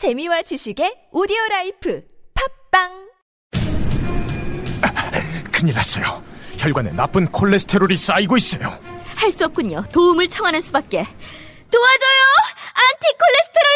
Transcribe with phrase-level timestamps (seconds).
[0.00, 2.00] 재미와 지식의 오디오 라이프
[2.72, 3.10] 팟빵
[5.52, 6.22] 큰일 났어요.
[6.56, 8.72] 혈관에 나쁜 콜레스테롤이 쌓이고 있어요.
[9.14, 9.84] 할 수 없군요.
[9.92, 11.04] 도움을 청하는 수밖에.
[11.70, 12.20] 도와줘요!
[12.80, 13.68] 안티콜레스테롤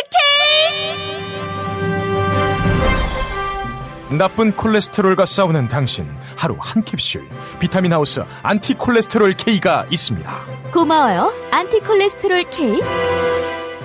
[4.09, 4.17] K!
[4.17, 7.29] 나쁜 콜레스테롤과 싸우는 당신 하루 한 캡슐
[7.59, 10.45] 비타민 하우스 안티콜레스테롤 K가 있습니다.
[10.73, 11.35] 고마워요.
[11.51, 12.81] 안티콜레스테롤 K.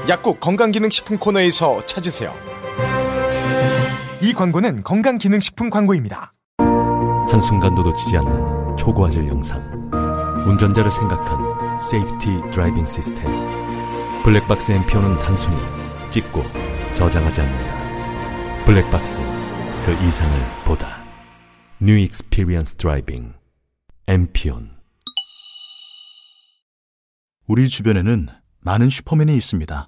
[0.09, 2.33] 약국 건강기능식품 코너에서 찾으세요.
[4.23, 6.33] 이 광고는 건강기능식품 광고입니다.
[7.29, 9.61] 한순간도 놓치지 않는 초고화질 영상.
[10.47, 13.29] 운전자를 생각한 safety driving 시스템.
[14.23, 15.55] 블랙박스 MPON은 단순히
[16.09, 16.41] 찍고
[16.95, 18.65] 저장하지 않는다.
[18.65, 19.19] 블랙박스,
[19.85, 21.03] 그 이상을 보다.
[21.83, 23.33] New Experience Driving.
[24.07, 24.71] MPON.
[27.45, 28.27] 우리 주변에는
[28.61, 29.87] 많은 슈퍼맨이 있습니다.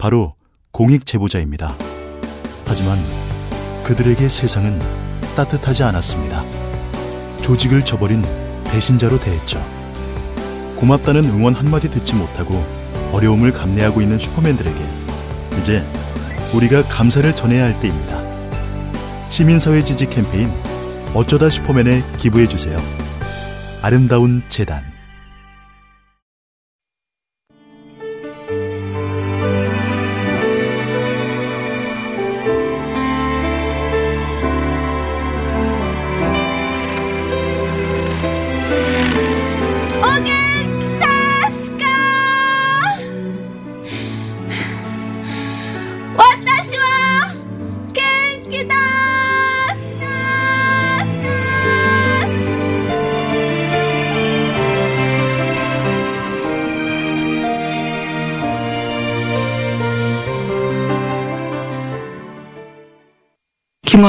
[0.00, 0.34] 바로
[0.72, 1.74] 공익 제보자입니다.
[2.64, 2.98] 하지만
[3.84, 4.78] 그들에게 세상은
[5.36, 6.42] 따뜻하지 않았습니다.
[7.42, 8.22] 조직을 저버린
[8.64, 9.62] 배신자로 대했죠.
[10.76, 12.64] 고맙다는 응원 한마디 듣지 못하고
[13.12, 14.78] 어려움을 감내하고 있는 슈퍼맨들에게
[15.58, 15.86] 이제
[16.54, 18.22] 우리가 감사를 전해야 할 때입니다.
[19.28, 20.50] 시민사회 지지 캠페인
[21.12, 22.78] 어쩌다 슈퍼맨에 기부해주세요.
[23.82, 24.82] 아름다운 재단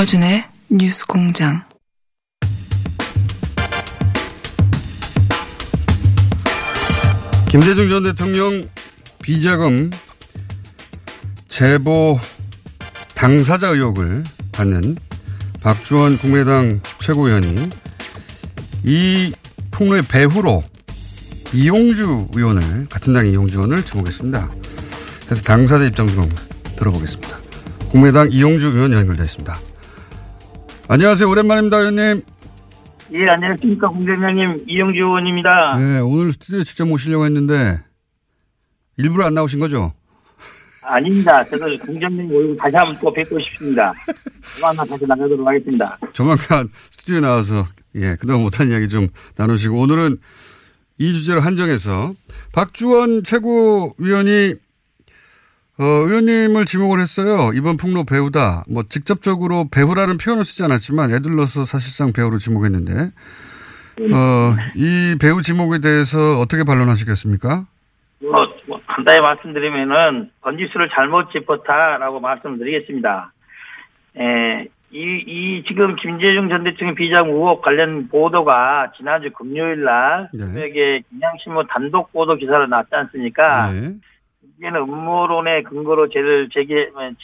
[0.01, 1.63] 김어준의 뉴스 공장.
[7.47, 8.67] 김대중 전 대통령
[9.21, 9.91] 비자금
[11.47, 12.19] 제보
[13.13, 14.97] 당사자 의혹을 받는
[15.61, 17.69] 박주원 국민의당 최고위원이
[18.83, 19.33] 이
[19.69, 20.63] 폭로의 배후로
[21.53, 24.49] 이용주 의원을 같은 당의 이용주 의원을 지목했습니다.
[25.25, 26.27] 그래서 당사자 입장 좀
[26.75, 27.37] 들어보겠습니다.
[27.91, 29.70] 국민의당 이용주 의원 연결되어 있습니다.
[30.91, 31.29] 안녕하세요.
[31.29, 32.21] 오랜만입니다, 의원님.
[33.13, 33.87] 예, 안녕하십니까.
[33.87, 35.77] 공장장님, 이영주 의원입니다.
[35.77, 37.79] 네, 오늘 스튜디오에 직접 모시려고 했는데
[38.97, 39.93] 일부러 안 나오신 거죠?
[40.81, 41.45] 아닙니다.
[41.45, 43.93] 저도 공장장님 얼굴 다시 한번 또 뵙고 싶습니다.
[44.59, 45.97] 조만간 다시 나가도록 하겠습니다.
[46.11, 47.65] 조만간 스튜디오에 나와서
[47.95, 50.17] 예 그동안 못한 이야기 좀 나누시고 오늘은
[50.97, 52.13] 이 주제를 한정해서
[52.51, 54.55] 박주원 최고위원이
[55.81, 57.51] 어, 의원님을 지목을 했어요.
[57.55, 58.65] 이번 폭로 배우다.
[58.69, 62.93] 뭐 직접적으로 배우라는 표현을 쓰지 않았지만 애들러서 사실상 배우로 지목했는데
[64.13, 67.65] 어, 이 배우 지목에 대해서 어떻게 반론하시겠습니까?
[68.21, 68.31] 뭐,
[68.67, 73.33] 뭐 간단히 말씀드리면은 번지수를 잘못 짚었다라고 말씀드리겠습니다.
[74.17, 80.45] 에, 이, 이 지금 김재중 전 대통령 비장 의혹 관련 보도가 지난주 금요일 날 네.
[80.45, 83.71] 새벽에 경향신문 단독 보도 기사로 났지 않습니까?
[83.71, 83.93] 네.
[84.61, 86.75] 이제는 음모론의 근거로 죄를 제기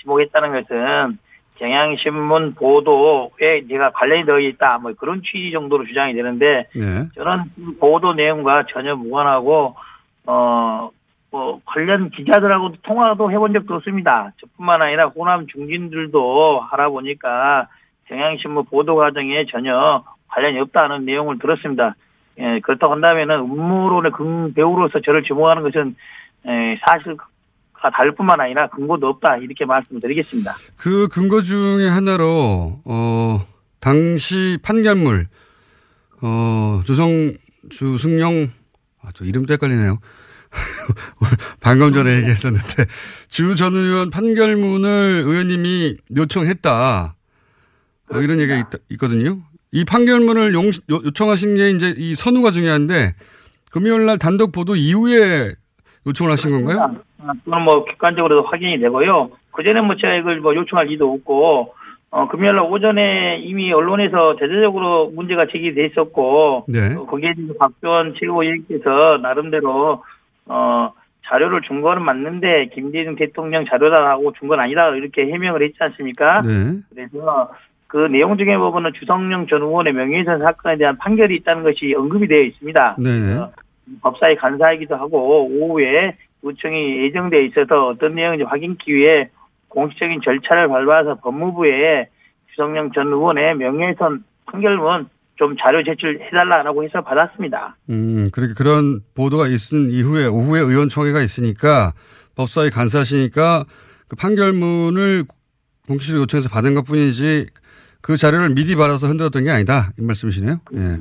[0.01, 1.19] 지목했다는 것은
[1.59, 7.07] 경향신문 보도에 내가 관련이 되어 있다 뭐 그런 취지 정도로 주장이 되는데 네.
[7.13, 9.75] 저는 그 보도 내용과 전혀 무관하고
[10.25, 10.89] 어.
[11.29, 14.31] 뭐 관련 기자들하고도 통화도 해본 적도 없습니다.
[14.39, 17.67] 저뿐만 아니라 호남 중진들도 하라 보니까
[18.05, 21.95] 경향신문 보도 과정에 전혀 관련이 없다는 내용을 들었습니다.
[22.39, 25.93] 예, 그렇다고 한다면은 음모론의 근 배우로서 저를 지목하는 것은 에,
[26.85, 27.25] 사실과
[27.93, 30.55] 다를 뿐만 아니라 근거도 없다 이렇게 말씀드리겠습니다.
[30.77, 33.45] 그 근거 중에 하나로 어
[33.79, 35.27] 당시 판결물
[36.21, 37.33] 어 조성
[37.69, 38.49] 주승용
[39.03, 39.99] 아또 이름도 헷갈리네요.
[41.59, 42.85] 방금 전에 얘기했었는데
[43.27, 47.15] 주 전 의원 판결문을 의원님이 요청했다.
[48.09, 49.39] 어, 이런 얘기가 있, 있거든요.
[49.71, 53.13] 이 판결문을 용, 요- 요청하신 게 이제 이 선우가 중요한데
[53.69, 55.53] 금요일 날 단독 보도 이후에
[56.07, 56.95] 요청을 하신 건가요?
[57.25, 59.29] 아, 그건 뭐 객관적으로 확인이 되고요.
[59.51, 61.73] 그 전에 뭐 제가 이걸 뭐 요청할 리도 없고
[62.09, 66.95] 어, 금요일 날 오전에 이미 언론에서 대대적으로 문제가 제기돼 있었고 네.
[66.95, 70.03] 어, 거기에 박지원 최고위원께서 나름대로
[70.45, 70.93] 어,
[71.27, 76.41] 자료를 준 거는 맞는데 김대중 대통령 자료다라고 준 건 아니다 이렇게 해명을 했지 않습니까?
[76.43, 76.79] 네.
[76.89, 77.51] 그래서
[77.87, 82.41] 그 내용 중에 보면은 주성용 전 의원의 명예훼손 사건에 대한 판결이 있다는 것이 언급이 되어
[82.43, 82.95] 있습니다.
[83.41, 83.51] 어,
[84.01, 89.29] 법사위 간사이기도 하고 오후에 요청이 예정돼 있어서 어떤 내용인지 확인기 위해
[89.69, 92.09] 공식적인 절차를 밟아서 법무부에
[92.51, 97.75] 주성영 전 의원의 명예훼손 판결문 좀 자료 제출해달라고 해서 받았습니다.
[97.89, 101.93] 음, 그렇게 그런 보도가 있은 이후에 오후에 의원총회가 있으니까
[102.35, 103.65] 법사위 간사시니까
[104.07, 105.25] 그 판결문을
[105.87, 107.47] 공식으로 요청해서 받은 것 뿐이지
[108.01, 109.91] 그 자료를 미리 받아서 흔들었던 게 아니다.
[109.99, 110.59] 이 말씀이시네요.
[110.75, 110.97] 예.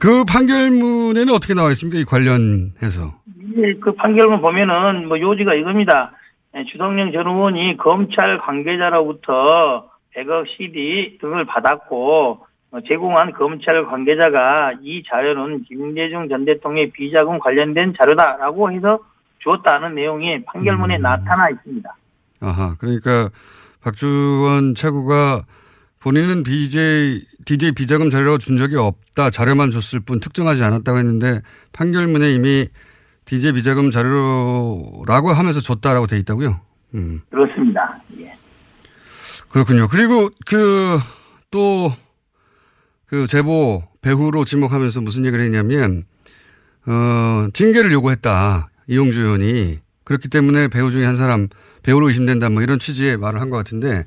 [0.00, 1.98] 그 판결문에는 어떻게 나와 있습니까?
[1.98, 3.14] 이 관련해서.
[3.56, 6.12] 예, 그 판결문 보면은 뭐 요지가 이겁니다.
[6.56, 15.02] 예, 주성영 전 의원이 검찰 관계자로부터 100억 CD 등을 받았고 어, 제공한 검찰 관계자가 이
[15.08, 18.98] 자료는 김대중 전 대통령의 비자금 관련된 자료다라고 해서
[19.38, 21.02] 주었다는 내용이 판결문에 음.
[21.02, 21.88] 나타나 있습니다.
[22.40, 22.74] 아하.
[22.78, 23.30] 그러니까
[23.82, 25.42] 박주원 최고가
[26.00, 29.30] 본인은 BJ, DJ 비자금 자료라고 준 적이 없다.
[29.30, 32.68] 자료만 줬을 뿐 특정하지 않았다고 했는데 판결문에 이미
[33.24, 36.60] DJ 비자금 자료라고 하면서 줬다라고 돼 있다고요?
[36.94, 37.22] 음.
[37.30, 38.00] 그렇습니다.
[38.20, 38.34] 예.
[39.48, 39.88] 그렇군요.
[39.88, 40.98] 그리고 그,
[41.50, 41.92] 또,
[43.06, 46.04] 그 제보 배후로 지목하면서 무슨 얘기를 했냐면,
[46.86, 48.68] 어, 징계를 요구했다.
[48.86, 49.80] 이용주 의원이.
[50.04, 51.48] 그렇기 때문에 배우 중에 한 사람
[51.82, 52.48] 배우로 의심된다.
[52.50, 54.04] 뭐 이런 취지의 말을 한 것 같은데,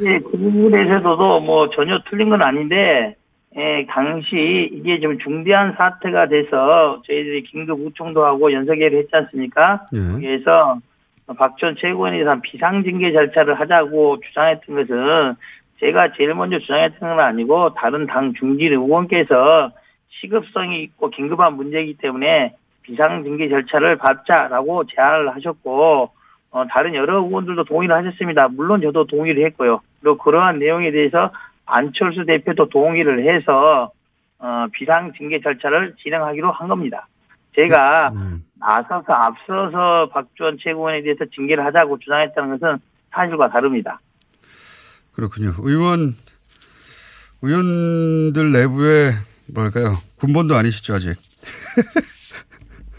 [0.00, 3.14] 이게 그 부분에서도 뭐 전혀 틀린 건 아닌데,
[3.54, 9.86] 에, 당시 이게 좀 중대한 사태가 돼서 저희들이 긴급 우총도 하고 연석회를 했지 않습니까?
[9.92, 10.12] 예.
[10.12, 10.78] 거기에서
[11.36, 11.76] 박전
[12.24, 15.34] 대한 비상징계 절차를 하자고 주장했던 것은
[15.80, 19.70] 제가 제일 먼저 주장했던 건 아니고 다른 당 중진 의원께서
[20.20, 26.10] 시급성이 있고 긴급한 문제이기 때문에 비상징계 절차를 밟자라고 제안을 하셨고
[26.50, 28.48] 어, 다른 여러 의원들도 동의를 하셨습니다.
[28.48, 29.80] 물론 저도 동의를 했고요.
[30.00, 31.30] 그리고 그러한 내용에 대해서
[31.66, 33.92] 안철수 대표도 동의를 해서
[34.38, 37.06] 어, 비상 징계 절차를 진행하기로 한 겁니다.
[37.56, 38.44] 제가 음.
[38.58, 42.78] 나서서 앞서서 박주원 최고원에 대해서 징계를 하자고 주장했다는 것은
[43.10, 44.00] 사실과 다릅니다.
[45.12, 45.50] 그렇군요.
[45.62, 46.14] 의원,
[47.42, 49.10] 의원들 내부에
[49.52, 49.98] 뭘까요?
[50.18, 51.16] 군번도 아니시죠, 아직?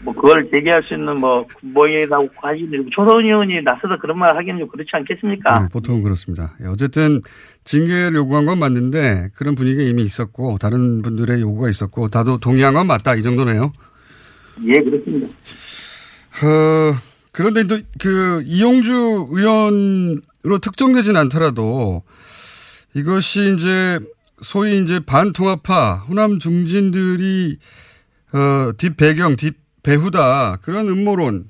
[0.04, 4.68] 뭐 그걸 제기할 수 있는 뭐 군보이라고 하기는 초선 의원이 나서서 그런 말 하기는 좀
[4.68, 5.60] 그렇지 않겠습니까?
[5.60, 6.56] 네, 보통은 그렇습니다.
[6.62, 7.20] 예, 어쨌든
[7.64, 12.86] 징계를 요구한 건 맞는데 그런 분위기가 이미 있었고 다른 분들의 요구가 있었고 다도 동의한 건
[12.86, 13.72] 맞다 이 정도네요.
[14.64, 15.26] 예, 그렇습니다.
[15.28, 16.94] 어,
[17.30, 22.02] 그런데 또 그 이용주 의원으로 특정되진 않더라도
[22.94, 24.00] 이것이 이제
[24.40, 27.58] 소위 이제 반통합파 호남 중진들이
[28.32, 31.44] 어, 뒷 배경, 뒷 배후다 그런 음모론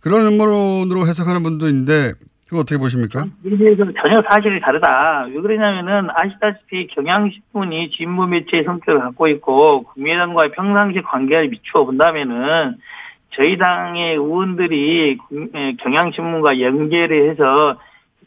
[0.00, 2.12] 그런 음모론으로 해석하는 분도 있는데
[2.46, 3.24] 그거 어떻게 보십니까?
[3.42, 5.26] 대해서 전혀 사실이 다르다.
[5.28, 12.76] 왜 그러냐면은 아시다시피 경향신문이 진보 매체의 성격을 갖고 있고 국민의당과의 평상시 관계를 미추어 본다면은
[13.30, 15.18] 저희 당의 의원들이
[15.82, 17.76] 경향신문과 연계를 해서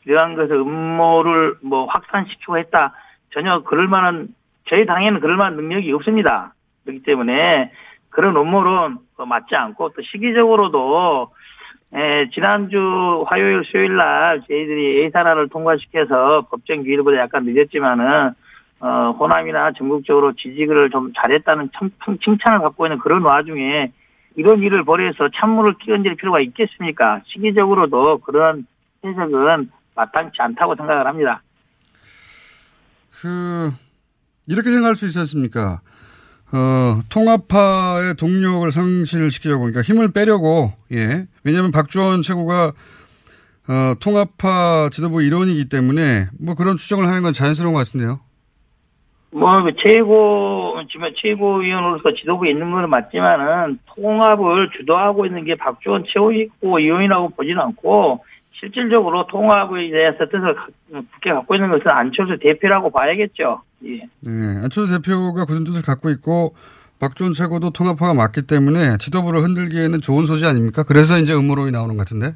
[0.05, 2.93] 이러한 것을 음모를 뭐 확산시키고 했다.
[3.33, 4.29] 전혀 그럴 만한
[4.67, 6.53] 저희 당에는 그럴 만한 능력이 없습니다.
[6.83, 7.71] 그렇기 때문에
[8.09, 11.31] 그런 음모론 어, 맞지 않고 또 시기적으로도
[11.95, 18.31] 예, 지난주 화요일, 수요일 날 저희들이 예산안을 통과시켜서 법정 기일보다 약간 늦었지만은,
[18.81, 23.91] 어, 호남이나 전국적으로 지지를 좀 잘했다는 참, 참 칭찬을 받고 있는 그런 와중에
[24.35, 27.21] 이런 일을 벌여서 찬물을 끼얹을 필요가 있겠습니까?
[27.25, 28.67] 시기적으로도 그런
[29.03, 31.41] 해석은 마땅치 않다고 생각을 합니다.
[33.21, 33.71] 그
[34.47, 35.79] 이렇게 생각할 수 있지 않습니까?
[36.53, 41.27] 어, 통합파의 동력을 상실시키려고, 그러니까 힘을 빼려고, 예.
[41.43, 42.73] 왜냐하면 박주원 최고가
[43.69, 48.21] 어, 통합파 지도부 일원이기 때문에 뭐 그런 추정을 하는 건 자연스러운 것 같은데요.
[49.31, 56.77] 뭐, 그 최고, 지금 최고위원으로서 지도부에 있는 건 맞지만은, 통합을 주도하고 있는 게 박주원 최고
[56.77, 58.23] 위원이라고 보지는 않고,
[58.59, 63.61] 실질적으로 통합에 대해서 뜻을 가- 굳게 갖고 있는 것은 안철수 대표라고 봐야겠죠.
[63.85, 63.97] 예.
[64.25, 66.55] 네, 안철수 대표가 굳은 뜻을 갖고 있고
[66.99, 70.83] 박주원 최고도 통합파가 맞기 때문에 지도부를 흔들기에는 좋은 소지 아닙니까?
[70.87, 72.35] 그래서 이제 음모론이 나오는 것 같은데.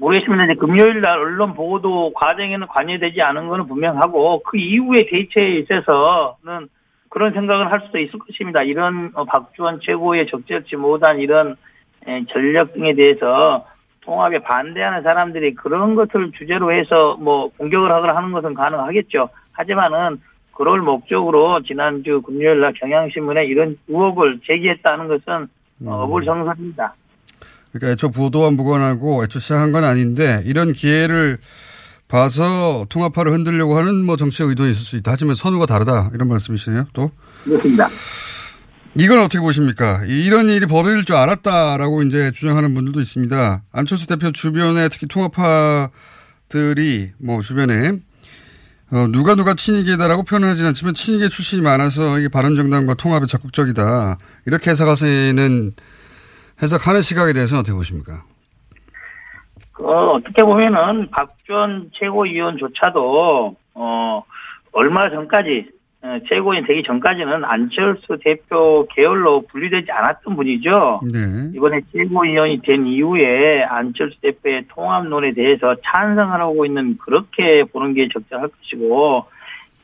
[0.00, 0.44] 모르겠습니다.
[0.44, 6.68] 이제 금요일 날 언론 보도 과정에는 관여되지 않은 것은 분명하고, 그 이후의 대처에 있어서는
[7.10, 8.62] 그런 생각을 할 수도 있을 것입니다.
[8.62, 11.56] 이런 어, 박주원 최고의 적절치 못한 이런
[12.06, 13.66] 에, 전력 등에 대해서
[14.08, 19.28] 통합에 반대하는 사람들이 그런 것을 주제로 해서 뭐 공격을 하거나 하는 것은 가능하겠죠.
[19.52, 20.18] 하지만은
[20.52, 25.48] 그럴 목적으로 지난주 금요일 날 경향신문에 이런 의혹을 제기했다는 것은
[25.84, 26.94] 어, 어불성설입니다.
[27.72, 31.36] 그러니까 애초 보도와 무관하고 애초 시작한 건 아닌데 이런 기회를
[32.08, 35.12] 봐서 통합파를 흔들려고 하는 뭐 정치적 의도는 있을 수 있다.
[35.12, 36.10] 하지만 선우가 다르다.
[36.14, 36.86] 이런 말씀이시네요.
[36.94, 37.10] 또.
[37.44, 37.88] 그렇습니다.
[38.94, 40.02] 이건 어떻게 보십니까?
[40.06, 43.62] 이- 이런 일이 벌어질 줄 알았다라고 이제 주장하는 분들도 있습니다.
[43.72, 45.90] 안철수 대표 주변에 특히 통합파
[46.48, 47.92] 들이 뭐 주변에
[48.90, 54.16] 어, 누가 누가 친이계다라고 표현하지 않지만 친이계 출신이 많아서 이게 바른정당과 통합에 적극적이다
[54.46, 55.72] 이렇게 해석하시는
[56.62, 58.24] 해석하는 시각에 대해서는 어떻게 보십니까?
[59.80, 64.22] 어, 어떻게 보면은 박지원 최고위원조차도 어
[64.72, 65.77] 얼마 전까지 어,
[66.28, 71.00] 최고위원 되기 전까지는 안철수 대표 계열로 분리되지 않았던 분이죠.
[71.12, 71.50] 네.
[71.54, 78.48] 이번에 최고위원이 된 이후에 안철수 대표의 통합론에 대해서 찬성을 하고 있는 그렇게 보는 게 적절할
[78.48, 79.26] 것이고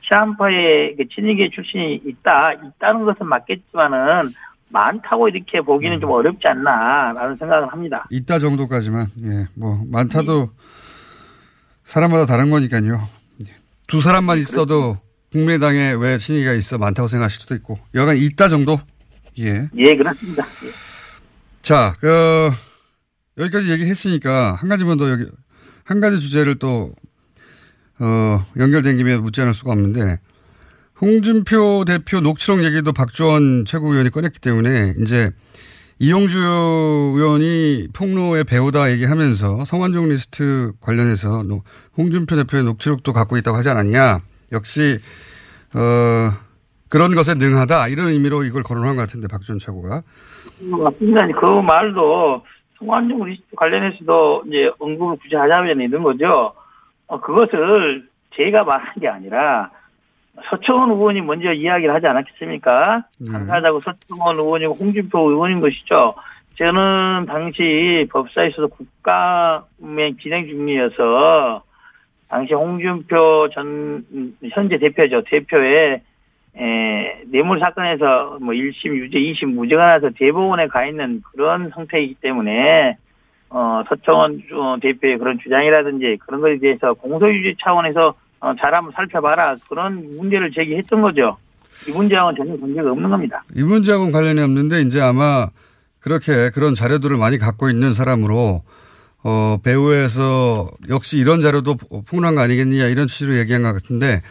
[0.03, 4.31] 시한파에 친이계 출신이 있다 있다는 것은 맞겠지만은
[4.69, 8.07] 많다고 이렇게 보기는 좀 어렵지 않나라는 생각을 합니다.
[8.11, 10.49] 있다 정도까지만 예, 뭐 많다도
[11.83, 12.99] 사람마다 다른 거니까요.
[13.87, 14.97] 두 사람만 있어도
[15.35, 18.81] 국민의당에 왜 친이가 있어 많다고 생각하실 수도 있고 여간 있다 정도.
[19.41, 19.69] 예.
[19.77, 20.47] 예, 그렇습니다.
[20.65, 20.71] 예.
[21.61, 22.53] 자, 그
[23.37, 25.27] 여기까지 얘기했으니까 한 가지만 더 여기
[25.83, 26.95] 한 가지 주제를 또
[27.99, 30.21] 어, 연결된 김에 묻지 않을 수가 없는데
[31.01, 35.31] 홍준표 대표 녹취록 얘기도 박지원 최고위원이 꺼냈기 때문에 이제
[35.99, 41.45] 이용주 의원이 폭로의 배우다 얘기하면서 성완종 리스트 관련해서
[41.97, 44.21] 홍준표 대표의 녹취록도 갖고 있다고 하지 않았냐.
[44.53, 44.99] 역시
[45.75, 46.31] 어
[46.89, 50.03] 그런 것에 능하다 이런 의미로 이걸 거론한 것 같은데 박지원 최고가.
[50.71, 51.27] 맞습니다.
[51.41, 52.45] 그 말도
[53.25, 56.53] 리스트 관련해서도 이제 언급을 굳이 하자면 있는 거죠.
[57.07, 59.71] 어, 그것을 제가 말한 게 아니라
[60.51, 63.05] 서청원 의원이 먼저 이야기를 하지 않았겠습니까?
[63.21, 63.33] 네.
[63.33, 66.15] 당사자고 서청원 의원이고 홍준표 의원인 것이죠.
[66.59, 71.64] 저는 당시 법사에서도 국감의 진행 중이어서
[72.35, 74.05] 당시 홍준표 전
[74.53, 75.23] 현재 대표죠.
[75.31, 76.01] 대표의
[76.57, 82.97] 에, 뇌물 사건에서 뭐 1심 유죄, 2심 무죄가 나서 대법원에 가 있는 그런 상태이기 때문에
[83.51, 89.55] 어, 서청원 어, 대표의 그런 주장이라든지 그런 것에 대해서 공소유지 차원에서 어, 잘 한번 살펴봐라.
[89.69, 91.37] 그런 문제를 제기했던 거죠.
[91.89, 93.45] 이 문제하고는 전혀 관계가 없는 겁니다.
[93.55, 95.51] 이 문제하고는 관련이 없는데 이제 아마
[96.01, 98.63] 그렇게 그런 자료들을 많이 갖고 있는 사람으로
[99.25, 101.77] 어, 배우에서 역시 이런 자료도
[102.07, 104.23] 폭로한 거 아니겠느냐 이런 취지로 얘기한 것 같은데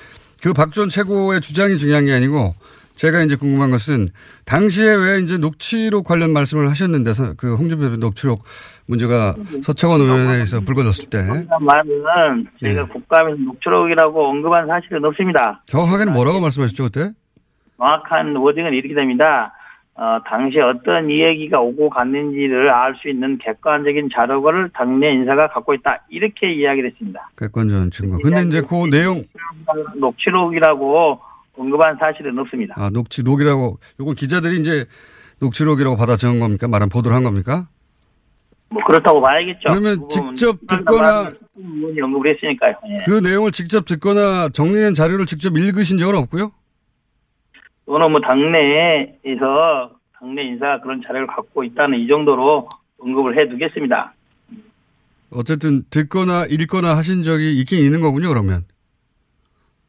[0.43, 2.53] 그 박지원 최고의 주장이 중요한 게 아니고
[2.95, 4.09] 제가 이제 궁금한 것은
[4.45, 8.43] 당시에 왜 이제 녹취록 관련 말씀을 하셨는데 그 홍준표 녹취록
[8.85, 11.23] 문제가 서청원 의원회에서 불거졌을 때
[11.59, 12.88] 말은 제가 네.
[12.88, 15.63] 국감에서 녹취록이라고 언급한 사실은 없습니다.
[15.65, 17.12] 정확하게는 뭐라고 말씀하셨죠 그때?
[17.77, 19.53] 정확한 워딩은 이렇게 됩니다.
[19.95, 26.03] 어, 당시 어떤 이야기가 오고 갔는지를 알 수 있는 객관적인 자료를 당내 인사가 갖고 있다.
[26.09, 27.29] 이렇게 이야기를 했습니다.
[27.38, 28.17] 객관적인 증거.
[28.23, 29.23] 근데 이제 그 내용
[29.95, 31.19] 녹취록이라고
[31.57, 32.73] 언급한 사실은 없습니다.
[32.77, 34.85] 아 녹취록이라고 요건 기자들이 이제
[35.39, 36.67] 녹취록이라고 받아 적은 겁니까?
[36.67, 37.67] 말한 보도를 한 겁니까?
[38.69, 39.59] 뭐 그렇다고 봐야겠죠.
[39.65, 41.31] 그러면 그 직접 듣거나
[42.01, 42.73] 언급을 했으니까요.
[42.89, 42.97] 예.
[43.05, 46.51] 그 내용을 직접 듣거나 정리된 자료를 직접 읽으신 적은 없고요?
[47.85, 54.13] 또는 뭐 당내에서 당내 인사가 그런 자료를 갖고 있다는 이 정도로 언급을 해두겠습니다.
[55.31, 58.61] 어쨌든 듣거나 읽거나 하신 적이 있긴 있는 거군요, 그러면.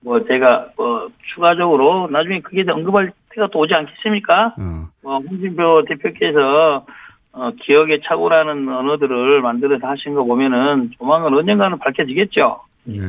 [0.01, 4.55] 뭐 제가 뭐 추가적으로 나중에 그게 언급할 때가 또 오지 않겠습니까?
[4.59, 4.89] 어.
[5.03, 6.85] 뭐 홍준표 대표께서
[7.33, 12.61] 어, 기억의 착오라는 언어들을 만들어서 하신 거 보면은 조만간 언젠가는 밝혀지겠죠.
[12.85, 13.01] 네.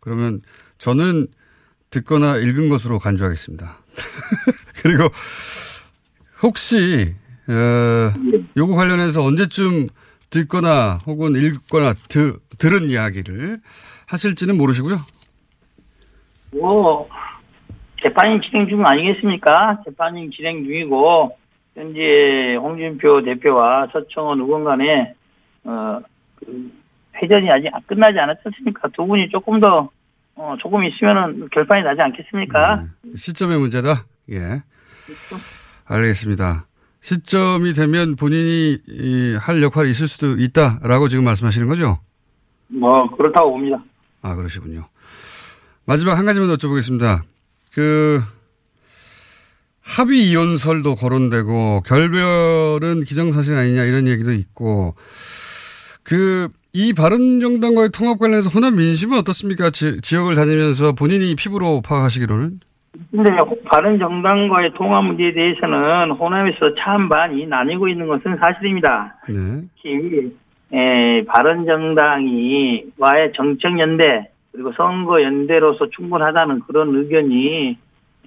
[0.00, 0.40] 그러면
[0.78, 1.26] 저는
[1.92, 3.66] 듣거나 읽은 것으로 간주하겠습니다.
[4.82, 5.04] 그리고
[6.42, 7.14] 혹시
[7.48, 8.12] 어,
[8.56, 9.88] 요거 관련해서 언제쯤
[10.30, 13.56] 듣거나 혹은 읽거나 드, 들은 이야기를
[14.08, 14.96] 하실지는 모르시고요.
[16.58, 17.08] 뭐
[18.02, 19.82] 재판이 진행 중 아니겠습니까?
[19.84, 21.36] 재판이 진행 중이고
[21.74, 25.14] 현재 홍준표 대표와 서청원 의원 간에
[25.64, 26.00] 어,
[26.36, 26.72] 그
[27.22, 28.88] 회전이 아직 끝나지 않았지 않습니까?
[28.88, 29.90] 두 분이 조금 더
[30.34, 32.76] 어, 조금 있으면은 결판이 나지 않겠습니까?
[33.02, 33.12] 네.
[33.16, 34.04] 시점의 문제다.
[34.30, 34.62] 예.
[35.84, 36.66] 알겠습니다.
[37.00, 41.98] 시점이 되면 본인이 이, 할 역할이 있을 수도 있다라고 지금 말씀하시는 거죠?
[42.68, 43.82] 뭐 그렇다고 봅니다.
[44.22, 44.86] 아 그러시군요.
[45.84, 47.22] 마지막 한 가지만 더 여쭤보겠습니다.
[47.72, 48.22] 그
[49.82, 54.94] 합의 이혼설도 거론되고 결별은 기정사실 아니냐 이런 얘기도 있고
[56.04, 59.70] 그 이 바른정당과의 통합 관련해서 호남 민심은 어떻습니까?
[59.70, 62.60] 지, 지역을 다니면서 본인이 피부로 파악하시기로는
[63.10, 63.30] 근데
[63.64, 69.16] 바른 정당과의 통합 문제에 대해서는 호남에서 찬반이 나뉘고 있는 것은 사실입니다.
[69.28, 69.62] 네.
[69.76, 70.34] 특히
[70.72, 77.76] 에, 바른 정당이 와의 정책 연대 그리고 선거 연대로서 충분하다는 그런 의견이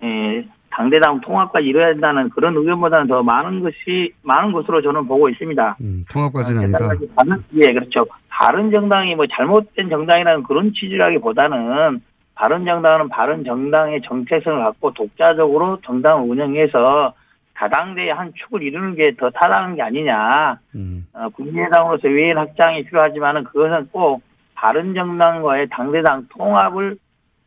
[0.04, 5.78] 에, 당대당 통합까지 이뤄야 된다는 그런 의견보다는 더 많은 것이 많은 것으로 저는 보고 있습니다.
[5.80, 6.78] 음, 통합까지는 아니다.
[6.80, 8.06] 게다가 바른, 예, 그렇죠.
[8.30, 12.02] 바른 정당이 뭐 잘못된 정당이라는 그런 취지라기보다는
[12.36, 17.14] 바른 정당은 바른 정당의 정체성을 갖고 독자적으로 정당을 운영해서
[17.54, 20.60] 다당대의 한 축을 이루는 게 더 타당한 게 아니냐.
[20.76, 24.22] 음, 어, 국민의당으로서 외인 확장이 필요하지만은 그것은 꼭
[24.56, 26.98] 바른 정당과의 당대당 통합을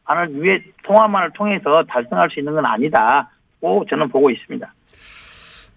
[0.08, 3.30] 하는 위해 통합만을 통해서 달성할 수 있는 건 아니다.
[3.60, 4.74] 고 저는 보고 있습니다.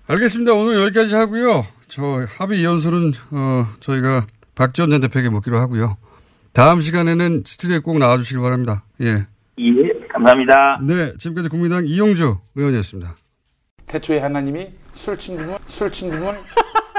[0.07, 0.53] 알겠습니다.
[0.53, 1.63] 오늘 여기까지 하고요.
[1.87, 2.01] 저
[2.39, 5.97] 합의 이연설은 어, 저희가 박지원 전 대표에게 묻기로 하고요.
[6.53, 8.83] 다음 시간에는 스튜디오에 꼭 나와주시기 바랍니다.
[9.01, 9.25] 예.
[9.59, 10.79] 예, 감사합니다.
[10.81, 13.15] 네, 지금까지 국민당 이용주 의원이었습니다.
[13.87, 16.35] 태초에 하나님이 술 친구물, 술 친구물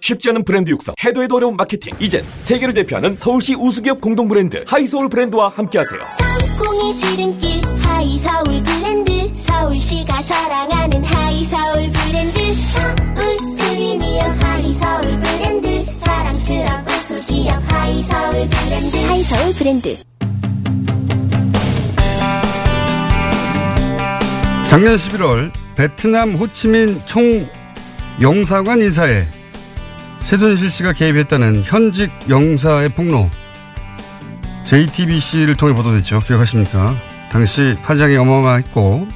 [0.00, 1.92] 쉽지 않은 브랜드 육성, 해도 해도 어려운 마케팅.
[1.98, 6.00] 이젠 세계를 대표하는 서울시 우수기업 공동 브랜드 하이서울 브랜드와 함께하세요.
[6.58, 9.34] 성공의 지름길 하이서울 브랜드.
[9.34, 12.54] 서울시가 사랑하는 하이서울 브랜드.
[12.54, 15.84] 서울 프리미엄 하이서울 브랜드.
[16.00, 18.96] 자랑스러운 소기업 하이서울 브랜드.
[19.06, 19.96] 하이서울 브랜드.
[24.68, 27.48] 작년 11월 베트남 호치민 총
[28.20, 29.22] 영사관 인사에
[30.22, 33.28] 최순실 씨가 개입했다는 현직 영사의 폭로
[34.64, 36.20] JTBC를 통해 보도됐죠.
[36.20, 36.94] 기억하십니까?
[37.32, 39.08] 당시 파장이 어마어마했고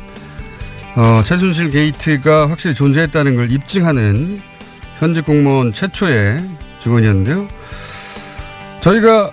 [0.96, 4.40] 어, 최순실 게이트가 확실히 존재했다는 걸 입증하는
[4.98, 6.42] 현직 공무원 최초의
[6.80, 7.48] 증언이었는데요.
[8.80, 9.30] 저희가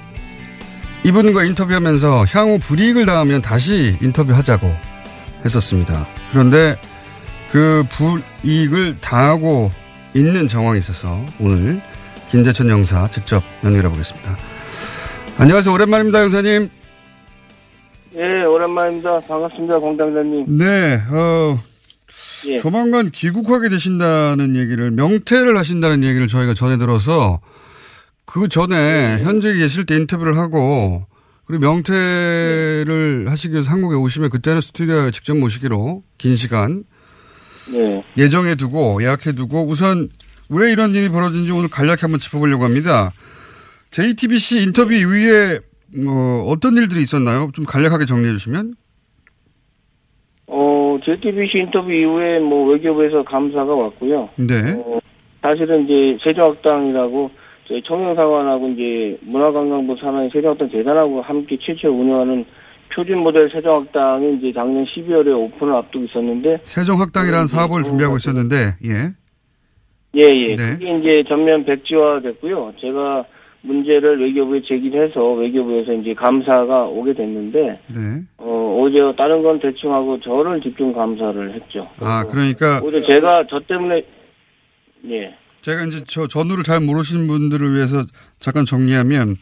[1.04, 4.72] 이분과 인터뷰하면서 향후 불이익을 당하면 다시 인터뷰하자고
[5.44, 6.06] 했었습니다.
[6.32, 6.78] 그런데
[7.52, 9.72] 그 불이익을 당하고
[10.14, 11.82] 있는 정황이 있어서 오늘
[12.30, 14.38] 김재천 영사 직접 연결해 보겠습니다.
[15.38, 15.74] 안녕하세요.
[15.74, 16.70] 오랜만입니다, 영사님.
[18.16, 19.22] 예, 오랜만입니다.
[19.22, 20.58] 반갑습니다, 공당장님.
[20.58, 21.60] 네, 어,
[22.50, 22.58] 예.
[22.58, 27.40] 조만간 귀국하게 되신다는 얘기를, 명퇴를 하신다는 얘기를 저희가 전해 들어서
[28.26, 31.06] 그 전에 현직에 계실 때 인터뷰를 하고
[31.46, 36.84] 그리고 명퇴를 하시기 위해서 한국에 오시면 그때는 스튜디오에 직접 모시기로 긴 시간
[37.72, 38.04] 네.
[38.18, 40.10] 예정해 두고 예약해 두고 우선
[40.50, 43.12] 왜 이런 일이 벌어진지 오늘 간략히 한번 짚어보려고 합니다.
[43.92, 45.60] JTBC 인터뷰 이후에
[46.08, 47.50] 어, 어떤 일들이 있었나요?
[47.54, 48.74] 좀 간략하게 정리해 주시면.
[50.48, 54.30] 어, JTBC 인터뷰 이후에 뭐 외교부에서 감사가 왔고요.
[54.38, 54.74] 네.
[54.86, 55.00] 어,
[55.42, 57.32] 사실은 이제 세종학당이라고
[57.68, 62.46] 저희 청년사관하고 이제 문화관광부 산하의 세종학당 재단하고 함께 최초 운영하는
[62.94, 69.14] 표준 모델 세종학당이 이제 작년 12월에 오픈을 앞두고 있었는데 세종학당이라는 사업을 준비하고 있었는데, 예.
[70.16, 70.56] 예, 예.
[70.56, 70.72] 네.
[70.74, 72.74] 그게 이제 전면 백지화 됐고요.
[72.82, 73.26] 제가
[73.62, 78.22] 문제를 외교부에 제기해서 외교부에서 이제 감사가 오게 됐는데, 네.
[78.38, 81.88] 어, 오히려 다른 건 대충 하고 저를 집중 감사를 했죠.
[82.00, 84.04] 아, 그러니까 오히려 제가 저 때문에,
[85.10, 85.36] 예.
[85.62, 87.98] 제가 이제 저 전후를 잘 모르시는 분들을 위해서
[88.40, 89.36] 잠깐 정리하면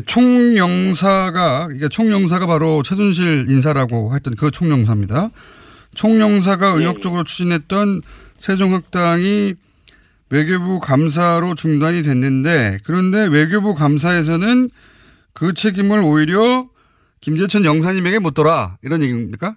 [0.00, 5.30] 총영사가 이게 총영사가 바로 최순실 인사라고 했던 그 총영사입니다.
[5.94, 8.00] 총영사가 의욕적으로 추진했던
[8.34, 9.54] 세종학당이
[10.30, 14.70] 외교부 감사로 중단이 됐는데 그런데 외교부 감사에서는
[15.34, 16.66] 그 책임을 오히려
[17.20, 19.54] 김재천 영사님에게 묻더라 이런 얘기입니까?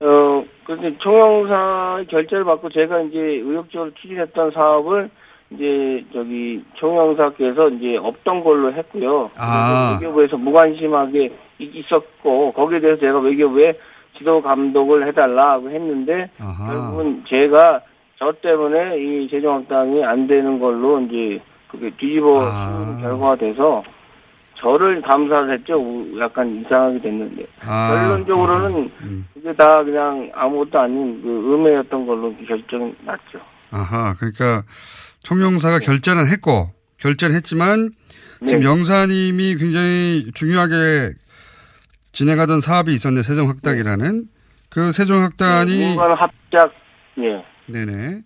[0.00, 5.08] 어, 근데 총영사의 결재를 받고 제가 이제 의욕적으로 추진했던 사업을
[5.50, 9.30] 이제 저기 총영사께서 이제 없던 걸로 했고요.
[9.36, 9.98] 아.
[10.00, 13.78] 외교부에서 무관심하게 이- 있었고 거기에 대해서 제가 외교부에
[14.18, 16.30] 지도 감독을 해달라고 했는데
[16.66, 17.80] 결국은 제가
[18.18, 23.82] 저 때문에 이 세종학당이 안 되는 걸로 이제 그게 뒤집어 씌우는 결과가 돼서
[24.58, 25.76] 저를 감사를 했죠.
[25.78, 27.90] 우- 약간 이상하게 됐는데 아.
[27.94, 28.90] 결론적으로는
[29.34, 33.38] 그게 다 그냥 아무것도 아닌 그 음해였던 걸로 결정이 났죠.
[33.70, 34.62] 아하, 그러니까
[35.26, 37.90] 총영사가 결제는 했고 결제는 했지만
[38.46, 38.66] 지금 네.
[38.66, 41.14] 영사님이 굉장히 중요하게
[42.12, 44.26] 진행하던 사업이 있었는데 세종학당이라는
[44.70, 46.72] 그 세종학당이 뭔가 합작
[47.18, 47.44] 예.
[47.66, 48.22] 네네.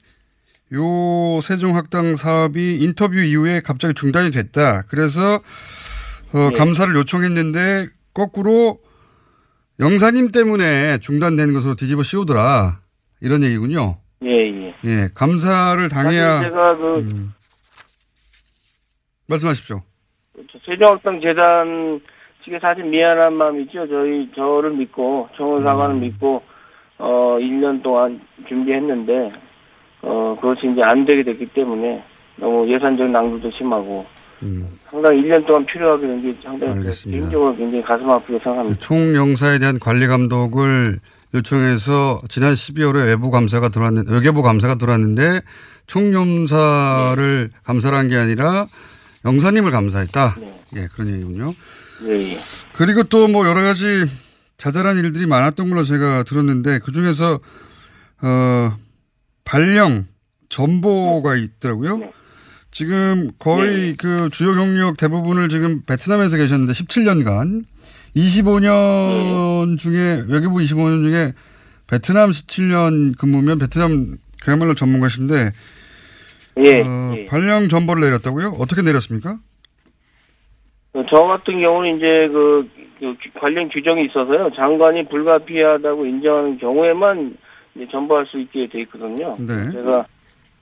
[0.74, 4.82] 요 세종학당 사업이 인터뷰 이후에 갑자기 중단이 됐다.
[4.82, 5.40] 그래서
[6.34, 6.58] 어, 네.
[6.58, 8.78] 감사를 요청했는데 거꾸로
[9.80, 12.80] 영사님 때문에 중단되는 것으로 뒤집어 씌우더라.
[13.22, 13.96] 이런 얘기군요.
[14.22, 14.69] 예, 예.
[14.84, 16.42] 예, 감사를 당해야.
[16.42, 17.34] 제가 그 음.
[19.28, 19.82] 말씀하십시오.
[20.64, 22.00] 세종학당 재단
[22.44, 23.86] 측에 사실 미안한 마음이 있죠.
[23.86, 26.00] 저희 저를 믿고 청원사관을 음.
[26.00, 26.42] 믿고
[26.98, 29.32] 어 1년 동안 준비했는데
[30.02, 32.02] 어 그것이 이제 안 되게 됐기 때문에
[32.36, 34.06] 너무 예산적 낭비도 심하고
[34.90, 36.90] 상당히 1년 동안 필요하게 된게 상당히 음.
[37.10, 38.78] 개인적으로 굉장히 가슴 아프게 생각합니다.
[38.80, 40.98] 총영사에 대한 관리 감독을
[41.34, 45.42] 요청해서 지난 12월에 외부 감사가 들어왔는 외교부 감사가 들어왔는데
[45.86, 48.66] 총영사를 감사를 한 게 아니라
[49.24, 50.36] 영사님을 감사했다.
[50.76, 51.54] 예, 그런 얘기군요.
[52.02, 52.38] 네.
[52.74, 54.06] 그리고 또 뭐 여러 가지
[54.56, 57.38] 자잘한 일들이 많았던 걸로 제가 들었는데 그 중에서
[58.22, 58.76] 어
[59.44, 60.06] 발령
[60.48, 62.00] 전보가 있더라고요.
[62.72, 67.64] 지금 거의 그 주요 경력 대부분을 지금 베트남에서 계셨는데 17년간
[68.16, 71.32] 25년 중에 외교부 25년 중에
[71.88, 75.50] 베트남 17년 근무면 베트남 그야말로 전문가신데
[76.64, 77.24] 예, 어, 예.
[77.26, 78.56] 발령 전보를 내렸다고요?
[78.58, 79.38] 어떻게 내렸습니까?
[80.92, 82.68] 어, 저 같은 경우는 이제 그,
[82.98, 84.50] 그 규- 관련 규정이 있어서요.
[84.56, 87.36] 장관이 불가피하다고 인정하는 경우에만
[87.76, 89.36] 이제 전부할 수 있게 돼 있거든요.
[89.38, 89.70] 네.
[89.72, 90.04] 제가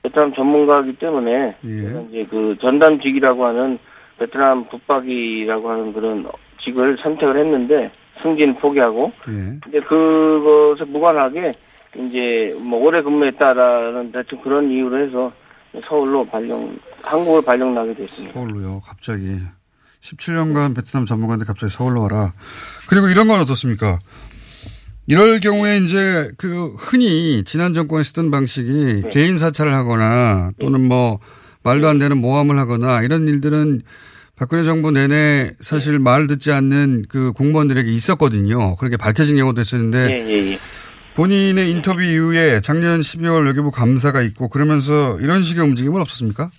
[0.02, 1.80] 베트남 전문가이기 때문에 예.
[1.80, 3.78] 제가 이제 그 전담직이라고 하는
[4.18, 6.26] 베트남 붙박이라고 하는 그런
[6.68, 7.90] 직을 선택을 했는데
[8.22, 9.58] 승진 포기하고 예.
[9.62, 11.52] 근데 그것에 무관하게
[11.96, 15.32] 이제 뭐 오래 근무했다라는 대충 그런 이유로 해서
[15.88, 18.34] 서울로 발령 한국을 발령 나게 됐습니다.
[18.34, 19.38] 서울로요, 갑자기.
[20.00, 22.32] 17년간 베트남 전문가인데 갑자기 서울로 와라.
[22.88, 23.98] 그리고 이런 건 어떻습니까?
[25.06, 29.08] 이럴 경우에 이제 그 흔히 지난 정권에 쓰던 방식이 네.
[29.08, 31.18] 개인 사찰을 하거나 또는 뭐
[31.62, 33.82] 말도 안 되는 모함을 하거나 이런 일들은
[34.38, 38.76] 박근혜 정부 내내 사실 말 듣지 않는 그 공무원들에게 있었거든요.
[38.76, 40.58] 그렇게 밝혀진 경우도 있었는데 예, 예, 예.
[41.16, 46.50] 본인의 인터뷰 이후에 작년 12월 외교부 감사가 있고 그러면서 이런 식의 움직임은 없었습니까?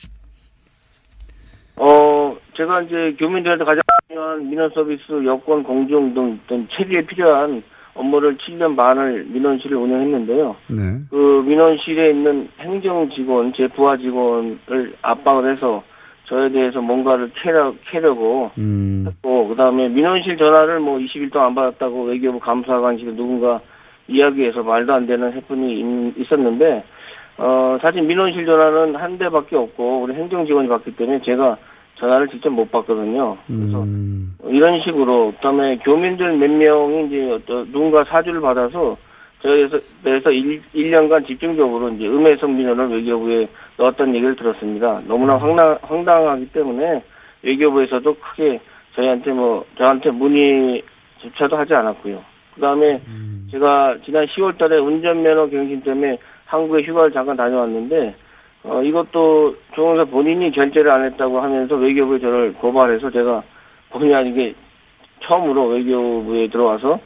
[1.77, 7.63] 어, 제가 이제 교민들한테 가장 중요한 민원 서비스, 여권 공정 등 어떤 체계에 필요한
[7.93, 10.55] 업무를 7년 반을 민원실을 운영했는데요.
[10.67, 10.81] 네.
[11.09, 15.81] 그 민원실에 있는 행정 직원, 제 부하 직원을 압박을 해서
[16.29, 19.05] 저에 대해서 뭔가를 캐려, 캐려고 음.
[19.07, 23.59] 했고, 그 다음에 민원실 전화를 뭐 20일 동안 안 받았다고 외교부 감사관실에 누군가
[24.07, 26.83] 이야기해서 말도 안 되는 해프닝이 있- 있었는데,
[27.39, 31.57] 어, 사실 민원실 전화는 한 대밖에 없고, 우리 행정 직원이 받기 때문에 제가
[31.95, 33.35] 전화를 직접 못 받거든요.
[33.47, 33.83] 그래서
[34.47, 38.95] 이런 식으로, 그 다음에 교민들 몇 명이 이제 어떤 누군가 사주를 받아서
[39.41, 40.61] 저에서 내서 1,
[40.91, 43.47] 년간 집중적으로 이제 음해성 민원을 외교부에
[43.79, 45.01] 넣었던 얘기를 들었습니다.
[45.07, 47.01] 너무나 황당, 황당하기 때문에
[47.43, 48.59] 외교부에서도 크게
[48.95, 50.83] 저희한테 뭐, 저한테 문의
[51.19, 52.21] 조차도 하지 않았고요.
[52.55, 53.01] 그 다음에
[53.51, 58.15] 제가 지난 10월 달에 운전면허 갱신 때문에 한국에 휴가를 잠깐 다녀왔는데,
[58.65, 63.41] 어, 이것도 조원사 본인이 결제를 안 했다고 하면서 외교부에 저를 고발해서 제가
[63.91, 64.53] 본의 아니게
[65.21, 66.99] 처음으로 외교부에 들어와서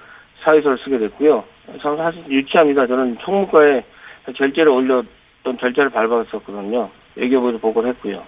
[0.44, 1.44] 사유서를 쓰게 됐고요.
[1.82, 2.88] 참 사실 유치합니다.
[2.88, 3.84] 저는 총무과에
[4.36, 5.06] 결제를 올렸
[5.44, 6.90] 던 절차를 밟았었거든요.
[7.16, 8.24] 외교부에도 보고를 했고요.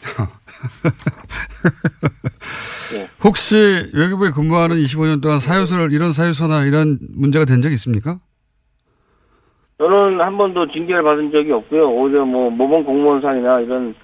[3.22, 3.56] 혹시
[3.94, 8.18] 외교부에 근무하는 25년 동안 사유서를 이런 사유서나 이런 문제가 된적 있습니까?
[9.78, 11.90] 저는 한 번도 징계를 받은 적이 없고요.
[11.90, 13.94] 오히려 뭐 모범 공무원상이나 이런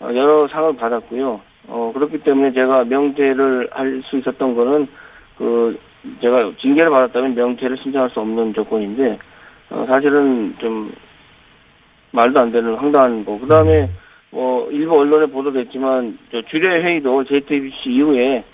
[0.00, 1.40] 어, 여러 상을 받았고요.
[1.68, 4.86] 어, 그렇기 때문에 제가 명퇴를 할 수 있었던 거는
[5.38, 5.78] 그
[6.20, 9.18] 제가 징계를 받았다면 명퇴를 신청할 수 없는 조건인데
[9.70, 10.92] 어, 사실은 좀
[12.14, 13.38] 말도 안 되는 황당한 거.
[13.38, 13.90] 그 다음에
[14.30, 18.44] 뭐 일부 언론에 보도됐지만 저 주례 회의도 JTBC 이후에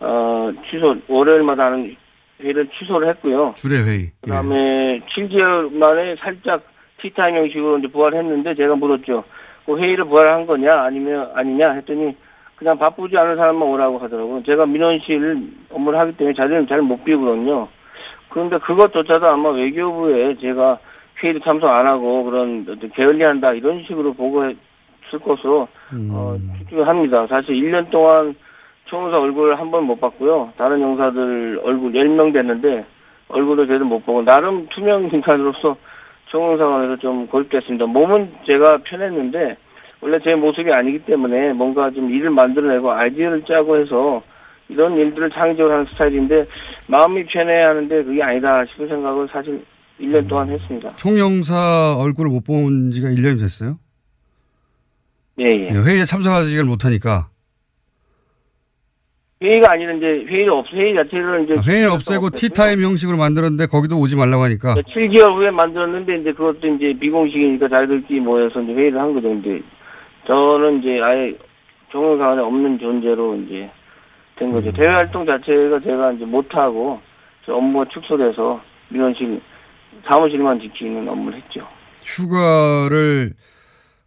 [0.00, 1.94] 어 취소 월요일마다 하는
[2.40, 3.52] 회의를 취소를 했고요.
[3.56, 4.10] 주례 회의.
[4.22, 6.62] 그다음에 7개월 만에 살짝
[7.02, 9.24] 티타임 형식으로 이제 부활했는데 제가 물었죠.
[9.66, 12.16] 그 회의를 부활한 거냐 아니면 아니냐 했더니
[12.56, 14.42] 그냥 바쁘지 않은 사람만 오라고 하더라고요.
[14.44, 15.36] 제가 민원실
[15.70, 17.68] 업무를 하기 때문에 자리를 잘 못 비우거든요.
[18.30, 20.78] 그런데 그것조차도 아마 외교부에 제가
[21.22, 25.68] 회의를 참석 안 하고 그런 게을리한다 이런 식으로 보고했을 것으로
[26.12, 27.26] 어, 추측합니다.
[27.26, 28.34] 사실 1년 동안
[28.86, 30.52] 총무사 얼굴 한 번 못 봤고요.
[30.56, 32.84] 다른 용사들 얼굴 10명 됐는데
[33.28, 35.76] 얼굴도 제대로 못 보고 나름 투명 인간으로서
[36.26, 37.86] 총무사관에서 좀 고립됐습니다.
[37.86, 39.56] 몸은 제가 편했는데
[40.00, 44.22] 원래 제 모습이 아니기 때문에 뭔가 좀 일을 만들어내고 아이디어를 짜고 해서
[44.68, 46.46] 이런 일들을 창의적으로 하는 스타일인데
[46.88, 49.62] 마음이 편해야 하는데 그게 아니다 싶은 생각을 사실
[50.00, 50.88] 1년 동안 했습니다.
[50.90, 53.76] 총영사 얼굴을 못 본 지가 1년이 됐어요?
[55.38, 55.68] 예, 예.
[55.70, 57.28] 회의에 참석하지를 못하니까.
[59.42, 63.98] 회의가 아니라 이제 회의를 없 회의 자체를 이제 아, 회의를 없애고 티타임 형식으로 만들었는데 거기도
[63.98, 69.14] 오지 말라고 하니까 7개월 후에 만들었는데 이제 그것도 이제 비공식이니까 자기들끼리 모여서 이제 회의를 한
[69.14, 69.28] 거죠.
[69.28, 69.62] 근데
[70.26, 71.34] 저는 이제 아예
[71.90, 73.70] 정의관에 없는 존재로 이제
[74.36, 74.52] 된 음.
[74.52, 74.72] 거죠.
[74.72, 77.00] 대외 활동 자체가 제가 이제 못하고
[77.46, 78.60] 저 업무가 축소돼서
[78.90, 79.40] 민원실
[80.06, 81.66] 사무실만 지키는 업무를 했죠.
[82.04, 83.32] 휴가를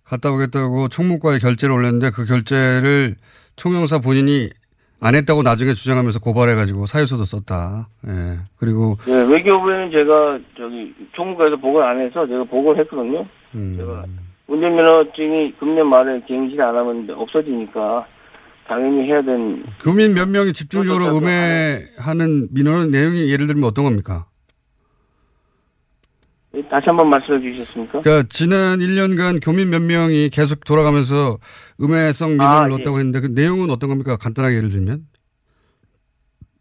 [0.04, 3.16] 갔다 오겠다고 총무과에 결재를 올렸는데 그 결재를
[3.56, 4.50] 총영사 본인이
[5.00, 7.90] 안 했다고 나중에 주장하면서 고발해가지고 사유서도 썼다.
[8.08, 8.38] 예.
[8.58, 13.26] 그리고 네, 외교부에는 제가 저기 총무과에서 보고를 안 해서 제가 보고를 했거든요.
[13.56, 13.76] 음.
[13.78, 14.06] 제가
[14.48, 18.06] 운전면허증이 금년 말에 갱신 안 하면 없어지니까
[18.68, 24.26] 당연히 해야 되는 교민 몇 명이 집중적으로 음해하는 민원은 내용이 예를 들면 어떤 겁니까?
[26.70, 28.02] 다시 한번 말씀해 주시겠습니까?
[28.02, 31.38] 그러니까 지난 1년간 교민 몇 명이 계속 돌아가면서
[31.82, 34.18] 음해성 민원을 아, 넣었다고 했는데 그 내용은 어떤 겁니까?
[34.18, 35.00] 간단하게 예를 들면?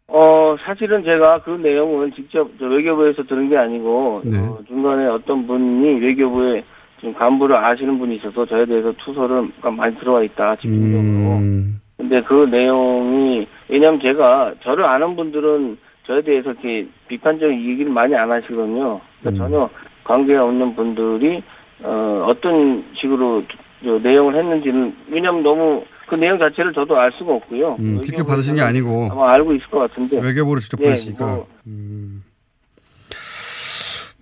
[0.07, 4.37] 어, 사실은 제가 그 내용을 직접 저 외교부에서 들은 게 아니고, 네.
[4.39, 6.63] 어, 중간에 어떤 분이 외교부에
[6.99, 11.37] 지금 간부를 아시는 분이 있어서 저에 대해서 투서를 많이 들어와 있다, 집중적으로.
[11.37, 11.81] 음.
[11.97, 18.15] 근데 그 내용이, 왜냐면 제가 저를 아는 분들은 저에 대해서 이렇게 비판적 인 얘기를 많이
[18.15, 18.99] 안 하시거든요.
[19.19, 19.69] 그러니까 전혀
[20.03, 21.41] 관계가 없는 분들이,
[21.81, 23.43] 어, 어떤 식으로
[23.83, 27.77] 저 내용을 했는지는, 왜냐면 너무 그 내용 자체를 저도 알 수가 없고요.
[27.79, 30.19] 음, 직접 받으신 게 아니고 아마 알고 있을 것 같은데.
[30.21, 31.25] 외교부로 직접 예, 보냈으니까.
[31.25, 31.47] 뭐,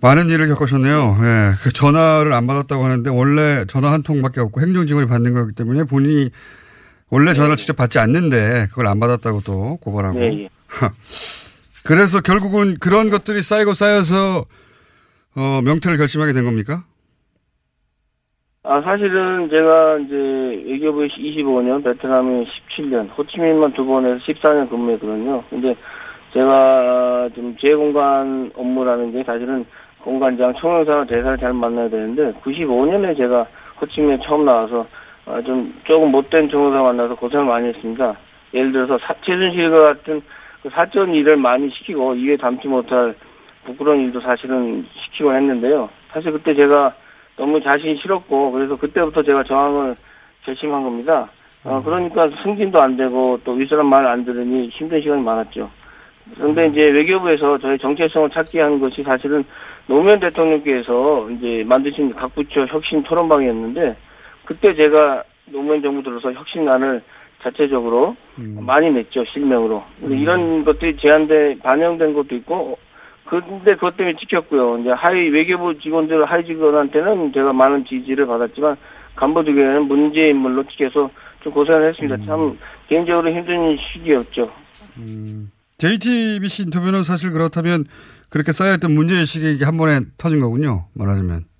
[0.00, 1.16] 많은 일을 겪으셨네요.
[1.22, 1.52] 예.
[1.62, 6.30] 그 전화를 안 받았다고 하는데 원래 전화 한 통밖에 없고 행정직원이 받는 거기 때문에 본인이
[7.08, 10.20] 원래 전화를 직접 받지 않는데 그걸 안 받았다고 또 고발하고.
[10.20, 10.48] 예, 예.
[11.86, 14.44] 그래서 결국은 그런 것들이 쌓이고 쌓여서
[15.36, 16.84] 어, 명태를 결심하게 된 겁니까?
[18.64, 20.14] 아, 사실은 제가 이제
[20.70, 25.42] 외교부에 25년, 베트남에 17년, 호치민만 두 번에서 14년 근무했거든요.
[25.50, 25.74] 근데
[26.32, 29.64] 제가 좀 재공간 업무라는 게 사실은
[30.00, 33.46] 공간장, 총영사와 대사를 잘 만나야 되는데 95년에 제가
[33.80, 34.86] 호치민에 처음 나와서
[35.26, 38.16] 아, 좀 조금 못된 총영사 만나서 고생을 많이 했습니다.
[38.54, 40.22] 예를 들어서 사, 최순실과 같은
[40.62, 43.14] 그 사전 일을 많이 시키고 이에 담지 못할
[43.64, 45.88] 부끄러운 일도 사실은 시키곤 했는데요.
[46.12, 46.94] 사실 그때 제가
[47.36, 49.96] 너무 자신이 싫었고 그래서 그때부터 제가 저항을
[50.44, 51.28] 결심한 겁니다.
[51.64, 55.70] 어, 그러니까 승진도 안 되고 또 윗사람 말 안 들으니 힘든 시간이 많았죠.
[56.36, 59.44] 그런데 이제 외교부에서 저의 정체성을 찾게 한 것이 사실은
[59.86, 63.96] 노무현 대통령께서 이제 만드신 각 부처 혁신 토론방이었는데
[64.44, 67.02] 그때 제가 노무현 정부 들어서 혁신안을
[67.42, 69.82] 자체적으로 많이 냈죠 실명으로.
[70.00, 72.78] 근데 이런 것들이 제한돼 반영된 것도 있고
[73.24, 74.78] 근데 그것 때문에 찍혔고요.
[74.78, 78.76] 이제 하위 외교부 직원들 하위 직원한테는 제가 많은 지지를 받았지만
[79.16, 81.10] 간부들에게는 문제 인물로 찍혀서
[81.42, 82.16] 좀 고생을 했습니다.
[82.26, 84.50] 참 개인적으로 힘든 시기였죠.
[85.78, 87.84] JTBC 인터뷰는 사실 그렇다면
[88.28, 90.86] 그렇게 쌓여있던 문제의식이 한 번에 터진 거군요.
[90.94, 91.51] 말하자면.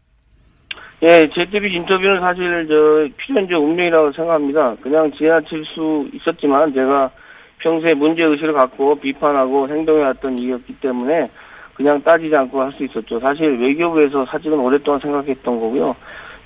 [1.03, 4.77] 예, JTBC 인터뷰는 사실 저 필연적 운명이라고 생각합니다.
[4.81, 7.11] 그냥 지나칠 수 있었지만 제가
[7.59, 11.29] 평소에 문제 의식을 갖고 비판하고 행동해왔던 이였기 때문에
[11.75, 13.19] 그냥 따지지 않고 할 수 있었죠.
[13.19, 15.97] 사실 외교부에서 사직은 오랫동안 생각했던 거고요.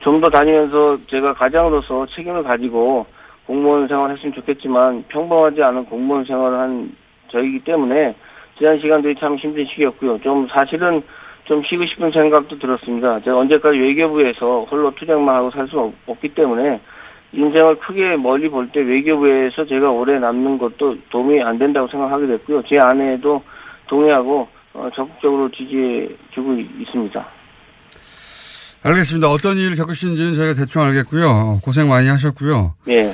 [0.00, 3.04] 좀 더 다니면서 제가 가장으로서 책임을 가지고
[3.46, 6.92] 공무원 생활을 했으면 좋겠지만 평범하지 않은 공무원 생활을 한
[7.28, 8.14] 저이기 때문에
[8.56, 10.20] 지난 시간들이 참 힘든 시기였고요.
[10.20, 11.02] 좀 사실은
[11.46, 13.20] 좀 쉬고 싶은 생각도 들었습니다.
[13.20, 16.80] 제가 언제까지 외교부에서 홀로 투쟁만 하고 살 수 없기 때문에
[17.32, 22.62] 인생을 크게 멀리 볼 때 외교부에서 제가 오래 남는 것도 도움이 안 된다고 생각하게 됐고요.
[22.68, 23.42] 제 아내도
[23.88, 27.26] 동의하고 어, 적극적으로 지지해주고 있습니다.
[28.82, 29.28] 알겠습니다.
[29.28, 31.60] 어떤 일을 겪으시는지는 저희가 대충 알겠고요.
[31.64, 32.74] 고생 많이 하셨고요.
[32.88, 33.08] 예.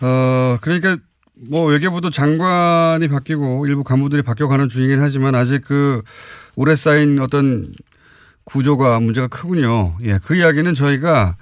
[0.00, 0.96] 어, 그러니까
[1.34, 6.02] 뭐 외교부도 장관이 바뀌고 일부 간부들이 바뀌어가는 중이긴 하지만 아직 그
[6.54, 7.72] 오래 쌓인 어떤
[8.44, 9.96] 구조가 문제가 크군요.
[10.02, 11.36] 예, 그 이야기는 저희가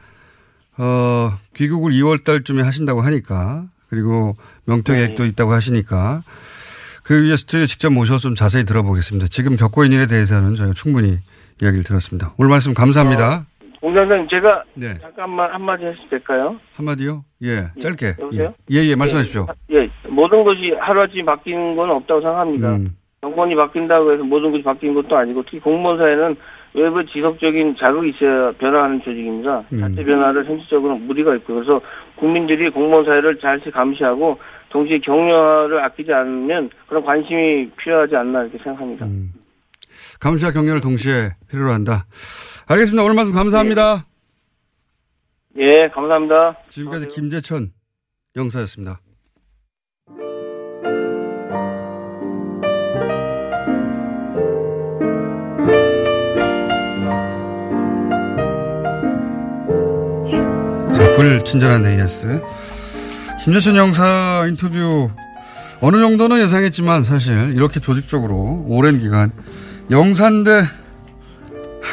[0.78, 6.22] 어, 귀국을 2월 달쯤에 하신다고 하니까 그리고 명태 계획도 있다고 하시니까
[7.02, 9.26] 그 위에 스튜디오에 직접 모셔서 좀 자세히 들어보겠습니다.
[9.28, 11.18] 지금 겪고 있는 일에 대해서는 저희가 충분히
[11.60, 12.32] 이야기를 들었습니다.
[12.36, 13.46] 오늘 말씀 감사합니다.
[13.80, 14.98] 공장장님 제가 네.
[15.00, 16.56] 잠깐만 한마디 해도 될까요?
[16.74, 17.22] 한마디요?
[17.42, 18.20] 예, 짧게.
[18.20, 18.54] 여보세요?
[18.70, 19.46] 예, 예, 예, 말씀하십시오.
[19.72, 22.76] 예, 모든 것이 하루아침에 바뀌는 건 없다고 생각합니다.
[22.76, 22.96] 음.
[23.22, 26.36] 정권이 바뀐다고 해서 모든 것이 바뀌는 것도 아니고 특히 공무원 사회는
[26.74, 29.64] 외부 지속적인 자극이 있어야 변화하는 조직입니다.
[29.72, 29.80] 음.
[29.80, 31.80] 자체 변화를 현실적으로 무리가 있고 그래서
[32.16, 34.38] 국민들이 공무원 사회를 잘 감시하고
[34.68, 39.06] 동시에 격려를 아끼지 않으면 그런 관심이 필요하지 않나 이렇게 생각합니다.
[39.06, 39.32] 음.
[40.20, 42.06] 감시와 격려를 동시에 필요로 한다.
[42.68, 43.02] 알겠습니다.
[43.02, 44.06] 오늘 말씀 감사합니다.
[45.58, 46.58] 예, 예 감사합니다.
[46.68, 47.72] 지금까지 김재천
[48.36, 49.00] 영사였습니다.
[60.92, 62.42] 자, 불친절한 AS.
[63.42, 65.10] 김재천 영사 인터뷰
[65.80, 69.32] 어느 정도는 예상했지만 사실 이렇게 조직적으로 오랜 기간
[69.90, 70.62] 영사인데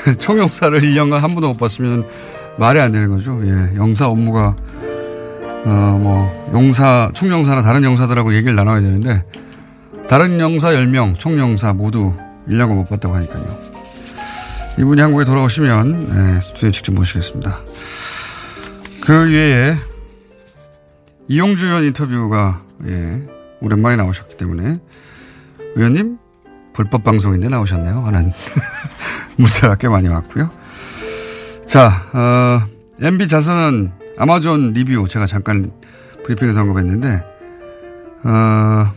[0.19, 2.07] 총영사를 1년간 한 번도 못 봤으면
[2.57, 3.39] 말이 안 되는 거죠.
[3.45, 4.55] 예, 영사 업무가
[5.65, 9.23] 어 뭐 용사 총영사나 다른 영사들하고 얘기를 나눠야 되는데
[10.07, 12.13] 다른 영사 10명 총영사 모두
[12.47, 13.59] 1년간 못 봤다고 하니까요.
[14.79, 17.59] 이분이 한국에 돌아오시면 예, 스튜디오에 직접 모시겠습니다.
[19.01, 19.75] 그 외에
[21.27, 23.21] 이용주 의원 인터뷰가 예,
[23.59, 24.79] 오랜만에 나오셨기 때문에
[25.75, 26.17] 의원님
[26.77, 28.31] 불법 방송인데 나오셨네요 하는
[29.35, 30.51] 문자가 꽤 많이 왔고요.
[31.65, 32.61] 자, 어,
[33.01, 35.71] MB 자선은 아마존 리뷰 제가 잠깐
[36.23, 37.23] 브리핑에서 언급했는데
[38.23, 38.93] 어,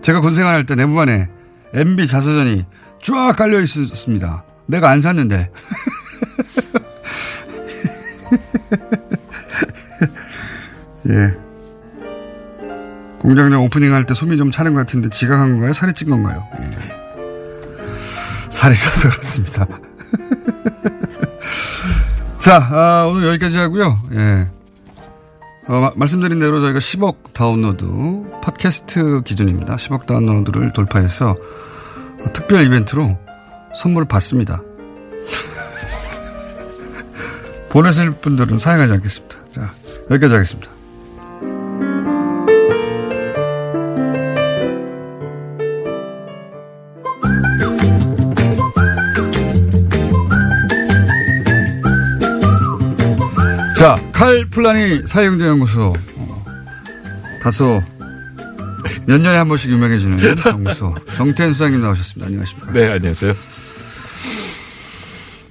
[0.00, 1.28] 제가 군 생활할 때 내부반에
[1.74, 2.64] MB 자서전이
[3.02, 4.44] 쫙 깔려 있었습니다.
[4.64, 5.50] 내가 안 샀는데.
[11.10, 11.45] 예.
[13.18, 15.72] 공장장 오프닝 할때 숨이 좀 차는 것 같은데 지각한 건가요?
[15.72, 16.46] 살이 찐 건가요?
[16.60, 16.70] 예.
[18.50, 19.66] 살이 쪄서 그렇습니다.
[22.38, 24.00] 자, 아, 오늘 여기까지 하고요.
[24.12, 24.48] 예.
[25.68, 27.86] 어, 마, 말씀드린 대로 저희가 10억 다운로드,
[28.42, 29.76] 팟캐스트 기준입니다.
[29.76, 33.18] 10억 다운로드를 돌파해서 어, 특별 이벤트로
[33.74, 34.62] 선물을 받습니다.
[37.68, 39.36] 보내실 분들은 사용하지 않겠습니다.
[39.52, 39.74] 자,
[40.10, 40.75] 여기까지 하겠습니다.
[54.16, 55.92] 칼 플라니 사용자 연구소.
[56.16, 56.44] 어,
[57.42, 57.82] 다소
[59.06, 60.94] 몇 년에 한 번씩 유명해지는 연구소.
[61.16, 62.26] 정태현 수장님 나오셨습니다.
[62.26, 62.72] 안녕하십니까.
[62.72, 63.34] 네, 안녕하세요.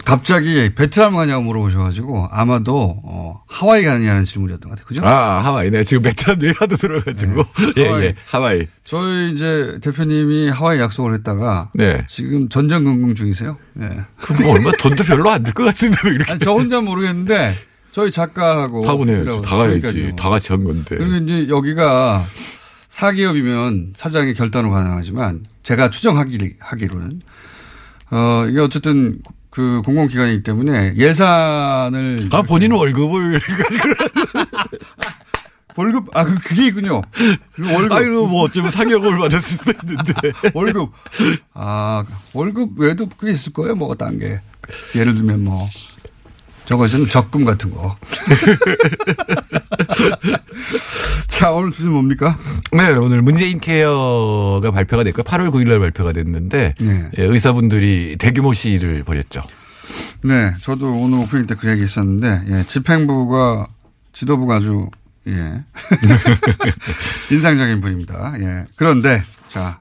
[0.04, 4.88] 갑자기 베트남 가냐고 물어보셔가지고 아마도 어, 하와이 가느냐는 질문이었던 것 같아요.
[4.88, 5.04] 그죠?
[5.06, 5.70] 아, 하와이.
[5.72, 7.44] 네, 지금 베트남 내일하도 들어가지고.
[7.76, 7.82] 네.
[7.82, 8.68] 예, 예, 하와이.
[8.84, 11.70] 저희 이제 대표님이 하와이 약속을 했다가.
[11.74, 12.04] 네.
[12.08, 13.58] 지금 전전긍긍 중이세요.
[13.74, 13.90] 네.
[14.22, 16.32] 그럼 뭐 얼마 돈도 별로 안 들 것 같은데 왜 이렇게.
[16.34, 17.56] 아니, 저 혼자 모르겠는데
[17.96, 18.82] 저희 작가하고.
[18.82, 19.42] 다 보내야지.
[19.42, 19.80] 다 가야지.
[19.80, 20.16] 그러니까요.
[20.18, 20.98] 다 같이 한 건데.
[20.98, 22.26] 그리고 이제 여기가
[22.90, 27.22] 사기업이면 사장의 결단으로 가능하지만 제가 추정하기, 하기로는
[28.12, 32.28] 어, 이게 어쨌든 그 공공기관이기 때문에 예산을.
[32.34, 33.40] 아, 본인은 월급을.
[35.78, 37.02] 월급, 아, 그, 그게 있군요.
[37.54, 37.94] 그 월급.
[37.94, 40.14] 아이고, 뭐 어쩌면 상여금을 받았을 수도 있는데.
[40.54, 40.92] 월급.
[41.54, 42.04] 아,
[42.34, 44.42] 월급 외에도 꽤 있을 거예요, 뭐, 딴 게.
[44.96, 45.70] 예를 들면 뭐.
[46.66, 47.96] 저것은 적금 같은 거.
[51.28, 52.38] 자, 오늘 주제 뭡니까?
[52.72, 57.10] 네, 오늘 문재인 케어가 발표가 됐고 8월 9일 날 발표가 됐는데 네.
[57.18, 59.42] 예, 의사분들이 대규모 시위를 벌였죠.
[60.24, 63.68] 네, 저도 오늘 오프닝 때 그 얘기 있었는데 예, 집행부가
[64.14, 64.90] 지도부가 아주
[65.28, 65.34] 예.
[67.32, 68.34] 인상적인 분입니다.
[68.40, 68.66] 예.
[68.76, 69.80] 그런데 자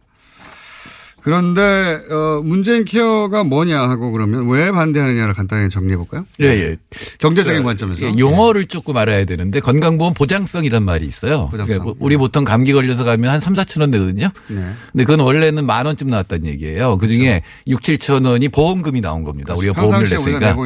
[1.25, 6.27] 그런데 어 문재인 케어가 뭐냐 하고 그러면 왜 반대하느냐를 간단히 정리해 볼까요?
[6.43, 6.77] 예, 예.
[7.19, 11.49] 경제적인 그, 관점에서 예, 용어를 조금 알아야 되는데 건강보험 보장성이란 말이 있어요.
[11.51, 11.79] 보장성.
[11.79, 14.29] 그러니까 우리 보통 감기 걸려서 가면 한 3, 4천 원 내거든요.
[14.49, 14.73] 네.
[14.93, 16.99] 근데 그건 원래는 만 원쯤 나왔다는 얘기예요.
[16.99, 17.69] 그 중에 그렇죠.
[17.69, 19.55] 6, 7천 원이 보험금이 나온 겁니다.
[19.55, 19.71] 그렇죠.
[19.71, 20.57] 우리가 보험을 냈으니까.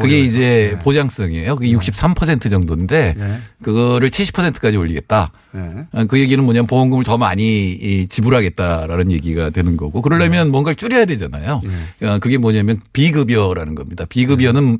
[0.00, 0.78] 그게 이제 네.
[0.82, 1.54] 보장성이에요.
[1.54, 3.36] 그게 63% 정도인데 네.
[3.62, 5.30] 그거를 70%까지 올리겠다.
[5.52, 5.86] 네.
[6.08, 10.50] 그 얘기는 뭐냐면 보험금을 더 많이 지불하겠다라는 얘기가 되는 거고 그러려면 네.
[10.50, 11.60] 뭔가를 줄여야 되잖아요.
[12.00, 12.18] 네.
[12.20, 14.04] 그게 뭐냐면 비급여라는 겁니다.
[14.08, 14.78] 비급여는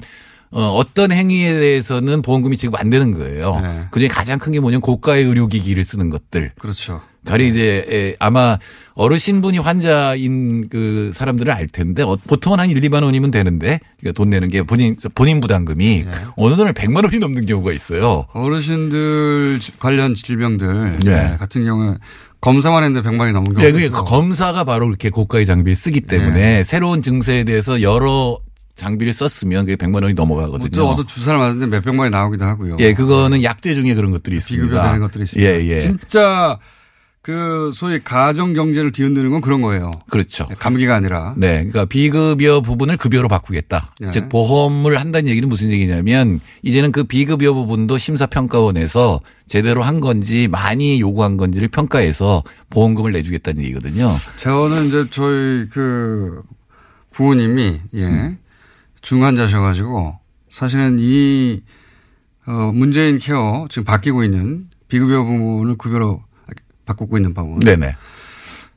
[0.50, 3.60] 어, 어떤 행위에 대해서는 보험금이 지금 안 되는 거예요.
[3.60, 3.84] 네.
[3.90, 6.52] 그 중에 가장 큰 게 뭐냐면 고가의 의료기기를 쓰는 것들.
[6.58, 7.02] 그렇죠.
[7.26, 8.56] 가령 이제 아마
[8.94, 14.30] 어르신분이 환자인 그 사람들은 알 텐데 어, 보통은 한 1, 2만 원이면 되는데 그러니까 돈
[14.30, 16.10] 내는 게 본인 본인 부담금이 네.
[16.36, 18.24] 어느 돈을 100만 원이 넘는 경우가 있어요.
[18.32, 21.36] 어르신들 관련 질병들 네.
[21.38, 21.96] 같은 경우에
[22.40, 23.66] 검사만 했는데 100만이 넘는 경우.
[23.66, 26.62] 네, 그게 검사가 바로 그렇게 고가의 장비를 쓰기 때문에 네.
[26.62, 28.38] 새로운 증세에 대해서 여러
[28.76, 30.70] 장비를 썼으면 그게 100만 원이 넘어가거든요.
[30.70, 32.76] 저도 주사를 맞았는데 몇백만이 나오기도 하고요.
[32.78, 34.66] 예, 그거는 약제 중에 그런 것들이 있습니다.
[34.66, 35.50] 비급여되는 것들이 있습니다.
[35.50, 35.78] 예, 예.
[35.80, 36.58] 진짜
[37.20, 39.90] 그 소위 가정 경제를 뒤흔드는 건 그런 거예요.
[40.08, 40.48] 그렇죠.
[40.58, 41.34] 감기가 아니라.
[41.36, 43.92] 네, 그러니까 비급여 부분을 급여로 바꾸겠다.
[44.00, 44.10] 네.
[44.10, 51.00] 즉 보험을 한다는 얘기는 무슨 얘기냐면 이제는 그 비급여 부분도 심사평가원에서 제대로 한 건지 많이
[51.00, 54.14] 요구한 건지를 평가해서 보험금을 내주겠다는 얘기거든요.
[54.36, 56.42] 저는 이제 저희 그
[57.10, 58.38] 부모님이 예 음.
[59.00, 60.18] 중환자셔 가지고
[60.50, 61.62] 사실은 이
[62.46, 66.22] 어, 문재인 케어 지금 바뀌고 있는 비급여 부분을 급여로
[66.88, 67.58] 바꾸고 있는 부분.
[67.58, 67.94] 네네.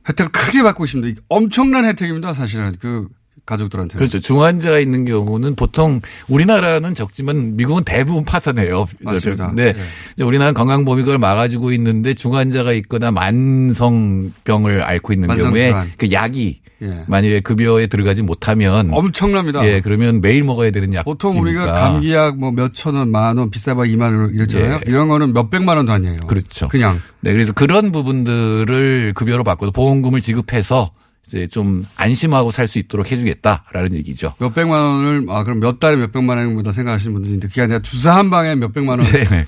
[0.08, 1.20] 혜택을 크게 받고 있습니다.
[1.28, 2.34] 엄청난 혜택입니다.
[2.34, 3.08] 사실은 그
[3.44, 3.98] 가족들한테.
[3.98, 4.20] 그렇죠.
[4.20, 8.86] 중환자가 있는 경우는 보통 우리나라는 적지만 미국은 대부분 파산해요.
[9.02, 9.52] 맞습니다.
[9.54, 9.72] 네.
[10.16, 10.24] 네.
[10.24, 15.74] 우리나라는 건강보험이 그걸 막아주고 있는데 중환자가 있거나 만성병을 앓고 있는 경우에.
[15.96, 17.04] 그 약이 예.
[17.06, 19.64] 만일에 급여에 들어가지 못하면 엄청납니다.
[19.66, 21.04] 예, 그러면 매일 먹어야 되는 약.
[21.04, 24.74] 보통 우리가 감기약 뭐 몇천 원, 만 원, 비싸봐 2만 원 이랬잖아요.
[24.74, 24.80] 예.
[24.86, 26.18] 이런 거는 몇 백만 원도 아니에요.
[26.26, 26.68] 그렇죠.
[26.68, 27.00] 그냥.
[27.20, 30.90] 네, 그래서 그런 부분들을 급여로 바꿔서 보험금을 지급해서
[31.26, 34.34] 이제 좀 안심하고 살 수 있도록 해주겠다라는 얘기죠.
[34.38, 37.80] 몇 백만 원을, 아, 그럼 몇 달에 몇 백만 원보다 생각하시는 분들이 있는데 그게 아니라
[37.80, 39.08] 주사 한 방에 몇 백만 원.
[39.12, 39.46] 네.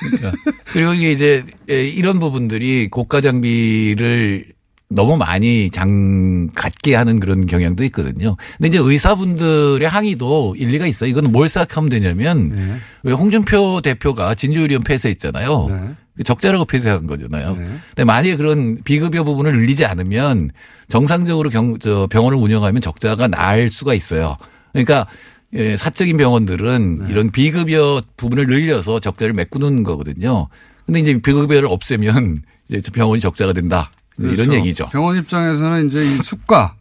[0.00, 0.32] 그러니까
[0.72, 4.46] 그리고 이게 이제 예, 이런 부분들이 고가 장비를
[4.90, 8.36] 너무 많이 장 갖게 하는 그런 경향도 있거든요.
[8.58, 11.08] 근데 이제 의사분들의 항의도 일리가 있어요.
[11.10, 12.76] 이거는 뭘 생각하면 되냐면 네.
[13.04, 15.96] 왜 홍준표 대표가 진주의료원 폐쇄했잖아요.
[16.22, 17.56] 적자라고 폐쇄한 거잖아요.
[17.56, 20.50] 근데 만약에 그런 비급여 부분을 늘리지 않으면
[20.86, 24.36] 정상적으로 경, 저 병원을 운영하면 적자가 날 수가 있어요.
[24.72, 25.06] 그러니까
[25.54, 30.48] 예, 사적인 병원들은 이런 비급여 부분을 늘려서 적자를 메꾸는 거거든요.
[30.84, 32.36] 근데 이제 비급여를 없애면
[32.68, 33.90] 이제 병원이 적자가 된다.
[34.18, 34.54] 이런 그렇죠.
[34.54, 34.86] 얘기죠.
[34.90, 36.74] 병원 입장에서는 이제 이 수가,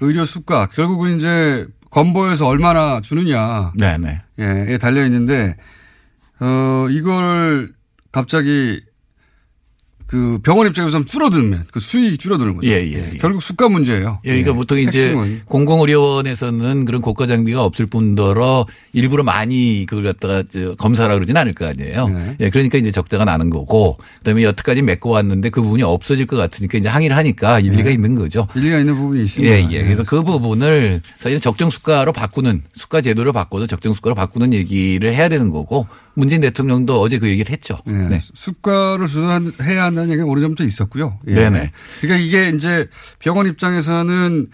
[0.00, 3.72] 의료 수가, 결국은 이제 건보에서 얼마나 주느냐.
[3.78, 4.22] 네네.
[4.40, 5.56] 예, 에 달려 있는데,
[6.40, 7.72] 어, 이거를
[8.12, 8.80] 갑자기
[10.08, 12.66] 그 병원 입장에서 줄어들면 그 수익이 줄어드는 거죠.
[12.66, 13.18] 예, 예, 예.
[13.18, 14.20] 결국 수가 문제예요.
[14.24, 14.54] 예, 그러니까 예.
[14.54, 15.42] 보통 이제 핵심은.
[15.44, 21.66] 공공의료원에서는 그런 고가 장비가 없을 뿐더러 일부러 많이 그걸 갖다가 저 검사라 그러진 않을 거
[21.66, 22.08] 아니에요.
[22.08, 22.36] 네.
[22.40, 26.78] 예, 그러니까 이제 적자가 나는 거고 그다음에 여태까지 메꿔 왔는데 그 부분이 없어질 것 같으니까
[26.78, 27.92] 이제 항의를 하니까 일리가 네.
[27.92, 28.48] 있는 거죠.
[28.54, 29.54] 일리가 있는 부분이 있습니다.
[29.54, 29.82] 예, 예.
[29.82, 35.28] 그래서 그 부분을 사실 적정 수가로 바꾸는 수가 제도를 바꿔서 적정 수가로 바꾸는 얘기를 해야
[35.28, 35.86] 되는 거고
[36.18, 37.76] 문재인 대통령도 어제 그 얘기를 했죠.
[37.86, 37.92] 예.
[37.92, 38.20] 네.
[38.34, 41.20] 수가를 수단해야 한다는 얘기가 오래전부터 있었고요.
[41.28, 41.34] 예.
[41.34, 41.70] 네네.
[42.00, 42.88] 그러니까 이게 이제
[43.20, 44.46] 병원 입장에서는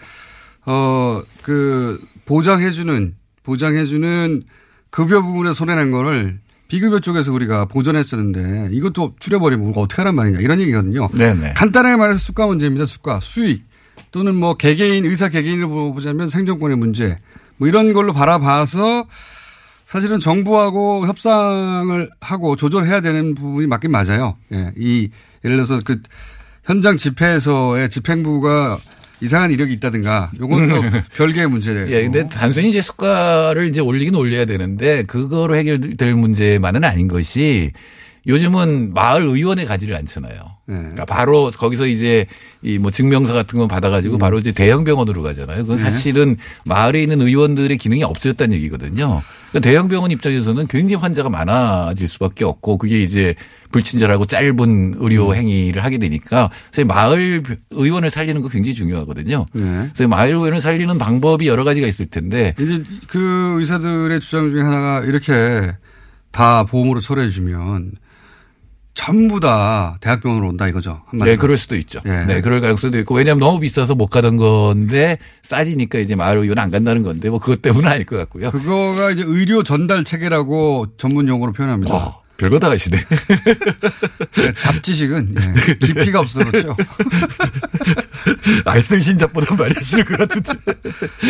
[0.66, 4.42] 어 그 보장해주는 보장해주는
[4.90, 10.60] 급여 부분에 손해낸 거를 비급여 쪽에서 우리가 보전했었는데 이것도 줄여버리면 우리가 어떻게 하란 말이냐 이런
[10.60, 11.08] 얘기거든요.
[11.12, 11.52] 네네.
[11.54, 12.86] 간단하게 말해서 수가 문제입니다.
[12.86, 13.64] 수가 수익
[14.10, 17.16] 또는 뭐 개개인 의사 개개인을 보자면 생존권의 문제
[17.58, 19.06] 뭐 이런 걸로 바라봐서
[19.86, 24.36] 사실은 정부하고 협상을 하고 조절해야 되는 부분이 맞긴 맞아요.
[24.52, 24.72] 예.
[24.76, 25.10] 이
[25.44, 26.00] 예를 들어서 그
[26.64, 28.78] 현장 집회에서의 집행부가
[29.20, 30.82] 이상한 이력이 있다든가 요건 또
[31.16, 31.88] 별개의 문제예요.
[31.88, 37.72] 예, 근데 단순히 이제 수가를 이제 올리긴 올려야 되는데 그거로 해결될 문제만은 아닌 것이
[38.26, 40.53] 요즘은 마을 의원에 가지를 않잖아요.
[40.66, 40.76] 네.
[40.76, 42.26] 그러니까 바로 거기서 이제
[42.62, 45.62] 이 뭐 증명서 같은 거 받아가지고 바로 이제 대형 병원으로 가잖아요.
[45.62, 45.84] 그건 음.
[45.84, 45.90] 네.
[45.90, 49.22] 사실은 마을에 있는 의원들의 기능이 없어졌다는 얘기거든요.
[49.50, 53.34] 그러니까 대형 병원 입장에서는 굉장히 환자가 많아질 수밖에 없고 그게 이제
[53.70, 55.34] 불친절하고 짧은 의료 음.
[55.34, 59.46] 행위를 하게 되니까 사실 마을 의원을 살리는 거 굉장히 중요하거든요.
[59.52, 59.90] 네.
[59.92, 65.00] 그래서 마을 의원을 살리는 방법이 여러 가지가 있을 텐데 이제 그 의사들의 주장 중에 하나가
[65.00, 65.72] 이렇게
[66.32, 67.92] 다 보험으로 처리해 주면
[68.94, 71.02] 전부 다 대학병원으로 온다 이거죠.
[71.06, 71.32] 한마디로.
[71.32, 72.00] 네, 그럴 수도 있죠.
[72.06, 72.24] 예.
[72.26, 76.70] 네, 그럴 가능성도 있고 왜냐하면 너무 비싸서 못 가던 건데 싸지니까 이제 마을 의원 안
[76.70, 78.52] 간다는 건데 뭐 그것 때문은 아닐 것 같고요.
[78.52, 81.94] 그거가 이제 의료 전달 체계라고 전문 용어로 표현합니다.
[81.94, 82.96] 어, 별거 다 하시네.
[82.98, 86.76] 네, 잡지식은 예, 깊이가 없어서 그렇죠.
[88.64, 90.52] 알쓸 신잡보다 많이 하시는 것 같은데.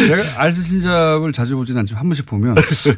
[0.09, 2.55] 내가 알쓸 신잡을 자주 보진 않지만 한 번씩 보면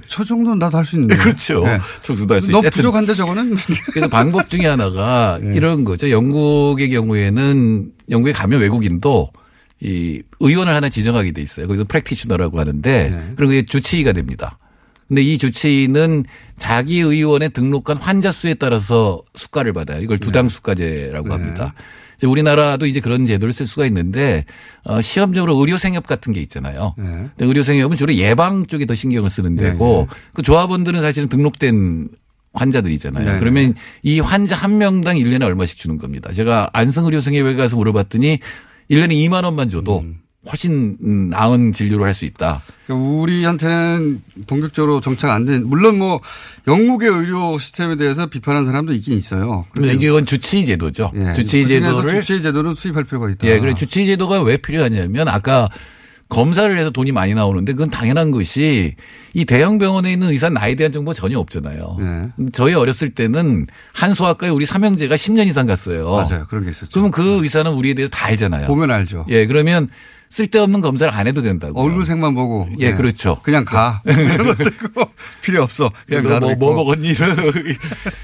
[0.09, 1.17] 저 정도는 나도 할 수 있는데.
[1.17, 1.65] 그렇죠.
[2.03, 2.71] 저도 할수 너 있지.
[2.71, 3.57] 부족한데 저거는?
[3.91, 5.51] 그래서 방법 중에 하나가 네.
[5.57, 6.09] 이런 거죠.
[6.11, 9.31] 영국의 경우에는 영국에 가면 외국인도
[9.81, 11.67] 이 의원을 하나 지정하게 돼 있어요.
[11.67, 13.33] 거기서 프랙티셔너라고 하는데 네.
[13.37, 14.59] 그리고 그게 주치의가 됩니다.
[15.09, 16.25] 근데 이 주치의는
[16.57, 20.01] 자기 의원에 등록한 환자 수에 따라서 수가를 받아요.
[20.01, 21.35] 이걸 두당 수가제라고 네.
[21.35, 21.75] 합니다.
[22.17, 24.45] 이제 우리나라도 이제 그런 제도를 쓸 수가 있는데
[24.85, 26.95] 어, 시험적으로 의료생협 같은 게 있잖아요.
[26.97, 27.05] 네.
[27.05, 32.09] 근데 의료생협은 주로 예방 쪽에 더 신경을 쓰는 데고 그 조합원들은 사실은 등록된
[32.55, 33.33] 환자들이잖아요.
[33.33, 33.39] 네.
[33.39, 36.33] 그러면 이 환자 한 명당 1년에 얼마씩 주는 겁니다.
[36.33, 38.39] 제가 안성의료생협에 가서 물어봤더니
[38.91, 40.05] 1년에 2만 원만 줘도
[40.49, 42.63] 훨씬 음, 나은 진료를 할수 있다.
[42.87, 46.21] 그러니까 우리한테는 본격적으로 정착 안 된, 물론 뭐
[46.69, 49.67] 영국의 의료 시스템에 대해서 비판하는 사람도 있긴 있어요.
[49.75, 51.11] 근데 이게 그건 주치의 제도죠.
[51.15, 51.33] 예.
[51.33, 53.47] 주치의 그중에서 제도를 주치의 제도를 수입할 필요가 있다.
[53.47, 55.69] 예, 그래 주치의 제도가 왜 필요하냐면 아까
[56.29, 58.97] 검사를 해서 돈이 많이 나오는데 그건 당연한 것이
[59.33, 61.97] 이 대형 병원에 있는 의사 나이에 대한 정보가 전혀 없잖아요.
[62.01, 62.47] 네.
[62.53, 66.11] 저희 어렸을 때는 한소아과에 우리 삼형제가 10년 이상 갔어요.
[66.11, 66.47] 맞아요.
[66.49, 66.91] 그런 게 있었죠.
[66.93, 68.67] 그러면 그 의사는 우리에 대해서 다 알잖아요.
[68.67, 69.27] 보면 알죠.
[69.29, 69.89] 예, 그러면
[70.29, 71.81] 쓸데없는 검사를 안 해도 된다고.
[71.83, 72.69] 얼굴색만 보고.
[72.81, 72.97] 예, 네.
[72.97, 73.39] 그렇죠.
[73.43, 74.03] 그냥 가.
[74.07, 75.09] 있고
[75.43, 75.91] 필요 없어.
[76.07, 76.75] 그냥 너 가도 뭐.
[76.75, 77.15] 뭐 먹었니?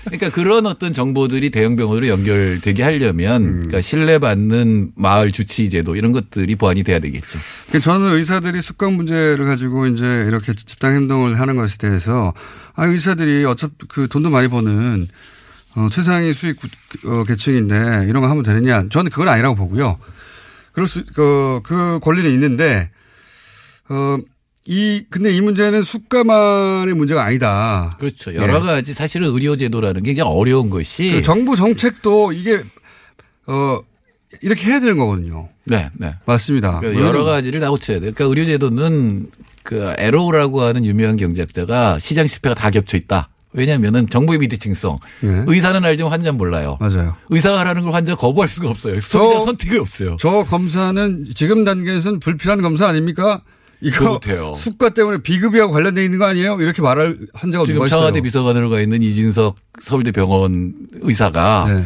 [0.05, 3.53] 그러니까 그런 어떤 정보들이 대형 병원으로 연결되게 하려면 음.
[3.59, 7.39] 그러니까 신뢰받는 마을 주치 제도 이런 것들이 보완이 돼야 되겠죠.
[7.69, 12.35] 그러니까 저는 의사들이 습관 문제를 가지고 이제 이렇게 집단 행동을 하는 것에 대해서
[12.75, 15.09] 아 의사들이 어차피 그 돈도 많이 버는
[15.75, 16.69] 어, 최상위 수익 구-
[17.07, 18.85] 어, 계층인데 이런 거 하면 되느냐?
[18.91, 19.99] 저는 그건 아니라고 보고요.
[20.73, 22.91] 그럴 수, 그, 그 권리는 있는데,
[23.89, 24.19] 어,
[24.65, 27.91] 이, 근데 이 문제는 숙가만의 문제가 아니다.
[27.99, 28.35] 그렇죠.
[28.35, 28.61] 여러 예.
[28.61, 32.63] 가지 사실은 의료제도라는 게 굉장히 어려운 것이 그리고 정부 정책도 이게,
[33.47, 33.81] 어,
[34.41, 35.49] 이렇게 해야 되는 거거든요.
[35.65, 36.15] 네, 네.
[36.25, 36.81] 맞습니다.
[36.81, 38.13] 그러니까 여러 가지를 다 고쳐야 돼요.
[38.15, 39.31] 그러니까 의료제도는
[39.63, 43.29] 그 에로우라고 하는 유명한 경제학자가 시장 실패가 다 겹쳐 있다.
[43.53, 44.97] 왜냐하면은 정보의 비대칭성.
[45.21, 45.45] 네.
[45.47, 46.79] 의사는 알지만 환자는 몰라요.
[46.81, 47.17] 맞아요.
[47.31, 49.01] 의사가 하라는 걸 환자가 거부할 수가 없어요.
[49.01, 50.17] 소비자 선택이 없어요.
[50.19, 53.43] 저 검사는 지금 단계에서는 불필요한 검사 아닙니까?
[53.81, 54.53] 이거 못해요.
[54.55, 56.61] 수가 때문에 비급여와 관련돼 있는 거 아니에요?
[56.61, 57.99] 이렇게 말할 환자가 지금 누가 있어요?
[57.99, 61.83] 청와대 비서관으로 가 있는 이진석 서울대 병원 의사가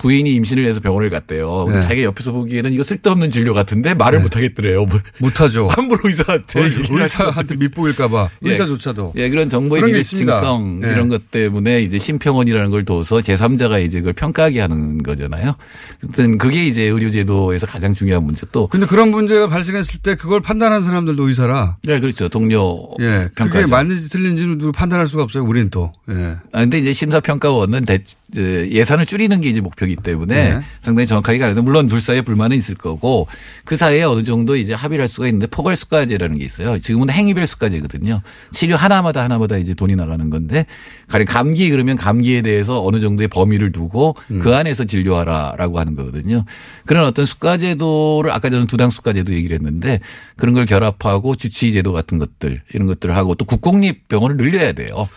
[0.00, 1.66] 부인이 임신을 해서 병원을 갔대요.
[1.66, 1.86] 근데 네.
[1.86, 4.86] 자기가 옆에서 보기에는 이거 쓸데없는 진료 같은데 말을 못 하겠더래요.
[4.86, 5.68] 뭐 못하죠.
[5.76, 6.70] 함부로 의사한테.
[6.90, 8.48] 의사한테 밑보일까봐 예.
[8.48, 9.12] 의사조차도.
[9.16, 9.82] 예, 그런 정보의.
[9.84, 10.88] 비대칭성 예.
[10.92, 15.54] 이런 것 때문에 이제 심평원이라는 걸 둬서 제3자가 이제 그걸 평가하게 하는 거잖아요.
[16.02, 18.66] 어쨌든 그게 이제 의료제도에서 가장 중요한 문제 또.
[18.68, 21.76] 근데 그런 문제가 발생했을 때 그걸 판단하는 사람들도 의사라.
[21.84, 22.28] 네, 그렇죠.
[22.28, 23.28] 동료 예.
[23.34, 23.68] 그게 평가죠.
[23.68, 25.44] 맞는지 틀린지도 판단할 수가 없어요.
[25.44, 25.92] 우리는 또.
[26.10, 26.36] 예.
[26.52, 27.98] 아, 근데 이제 심사평가원은 대,
[28.36, 30.60] 예산을 줄이는 게 이제 목표이기 때문에 네.
[30.80, 33.26] 상당히 정확하게 가는데 물론 둘 사이에 불만은 있을 거고
[33.64, 36.78] 그 사이에 어느 정도 이제 합의를 할 수가 있는데 포괄 수가제라는 게 있어요.
[36.78, 38.20] 지금은 행위별 수가제거든요.
[38.52, 40.66] 치료 하나마다 하나마다 이제 돈이 나가는 건데
[41.08, 44.38] 가령 감기 그러면 감기에 대해서 어느 정도의 범위를 두고 음.
[44.38, 46.44] 그 안에서 진료하라라고 하는 거거든요.
[46.86, 50.00] 그런 어떤 수가제도를 아까 저는 두당 수가제도 얘기를 했는데
[50.36, 55.08] 그런 걸 결합하고 주치의제도 같은 것들 이런 것들을 하고 또 국공립 병원을 늘려야 돼요.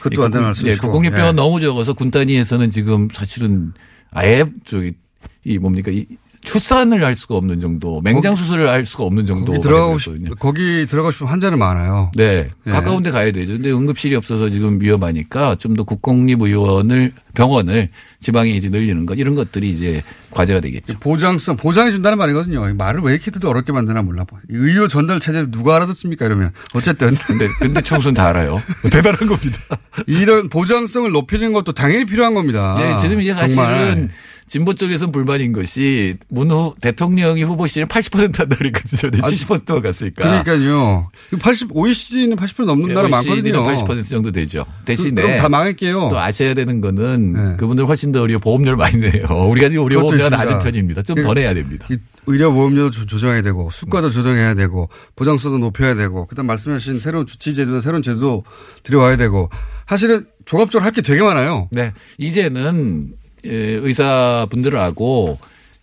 [0.00, 0.86] 그것도 안 되는 예, 말씀이시고.
[0.86, 1.36] 국공립병원 예.
[1.36, 3.72] 너무 적어서 군 단위에서는 지금 사실은
[4.10, 4.94] 아예 저기
[5.44, 6.06] 이 뭡니까 이
[6.42, 10.86] 출산을 할 수가 없는 정도 맹장 수술을 할 수가 없는 정도 거기 들어가고 싶, 거기
[10.86, 12.10] 들어가고 싶으면 환자는 많아요.
[12.14, 12.48] 네.
[12.66, 12.70] 예.
[12.70, 13.52] 가까운 데 가야 되죠.
[13.52, 17.88] 근데 응급실이 없어서 지금 위험하니까 좀 더 국공립 의원을 병원을
[18.20, 20.98] 지방에 이제 늘리는 것 이런 것들이 이제 과제가 되겠죠.
[20.98, 22.74] 보장성, 보장해 준다는 말이거든요.
[22.74, 24.24] 말을 왜 이렇게 어렵게 만드나 몰라.
[24.48, 26.26] 의료 전달 체제 누가 알아듣습니까?
[26.26, 26.52] 이러면.
[26.74, 27.14] 어쨌든.
[27.26, 28.62] 근데, 근데 청소는 다 알아요.
[28.90, 29.58] 대단한 겁니다.
[30.06, 32.76] 이런 보장성을 높이는 것도 당연히 필요한 겁니다.
[32.78, 34.08] 네, 지금 이제 사실은 정말.
[34.50, 39.10] 진보 쪽에서는 불만인 것이 문 후 대통령이 후보 시절에 80% 한다 그랬거든요.
[39.12, 40.42] 근데 70%가 갔으니까.
[40.44, 41.08] 그러니까요.
[41.40, 43.62] 80, OECD는 80% 넘는 나라 많거든요.
[43.62, 44.64] 80% 정도 되죠.
[44.84, 46.08] 대신에 그럼 다 망할게요.
[46.10, 49.24] 또 아셔야 되는 거는 그분들 훨씬 더 의료 보험료를 많이 내요.
[49.48, 50.44] 우리가 지금 의료 보험료가 있습니다.
[50.44, 51.02] 낮은 편입니다.
[51.02, 51.86] 좀더 내야 됩니다.
[51.88, 57.24] 이 의료 보험료도 조- 조정해야 되고 수가도 조정해야 되고 보장성도 높여야 되고 그다음 말씀하신 새로운
[57.24, 58.42] 주치 제도나 새로운 제도
[58.82, 59.48] 들여와야 되고
[59.88, 61.68] 사실은 종합적으로 할 게 되게 많아요.
[61.70, 61.92] 네.
[62.18, 65.38] 이제는 예, 의사분들하고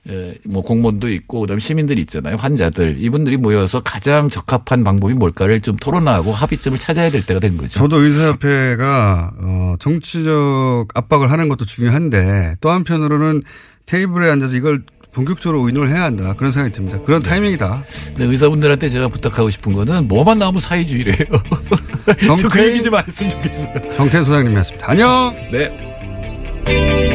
[0.10, 2.38] 예, 뭐 공무원도 있고 그다음에 시민들이 있잖아요.
[2.38, 7.78] 환자들 이분들이 모여서 가장 적합한 방법이 뭘까를 좀 토론하고 합의점을 찾아야 될 때가 된 거죠.
[7.80, 13.44] 저도 의사협회가 어, 정치적 압박을 하는 것도 중요한데 또 한편으로는
[13.86, 14.82] 테이블에 앉아서 이걸
[15.12, 17.02] 본격적으로 의논을 해야 한다 그런 생각이 듭니다.
[17.02, 17.84] 그런 타이밍이다.
[18.18, 21.18] 네, 의사분들한테 제가 부탁하고 싶은 거는 뭐만 나오면 사회주의래요.
[22.40, 23.94] 저그 얘기 좀 안 했으면 좋겠어요.
[23.96, 24.90] 정태인 소장님이었습니다.
[24.90, 25.36] 안녕.
[25.52, 27.07] 네.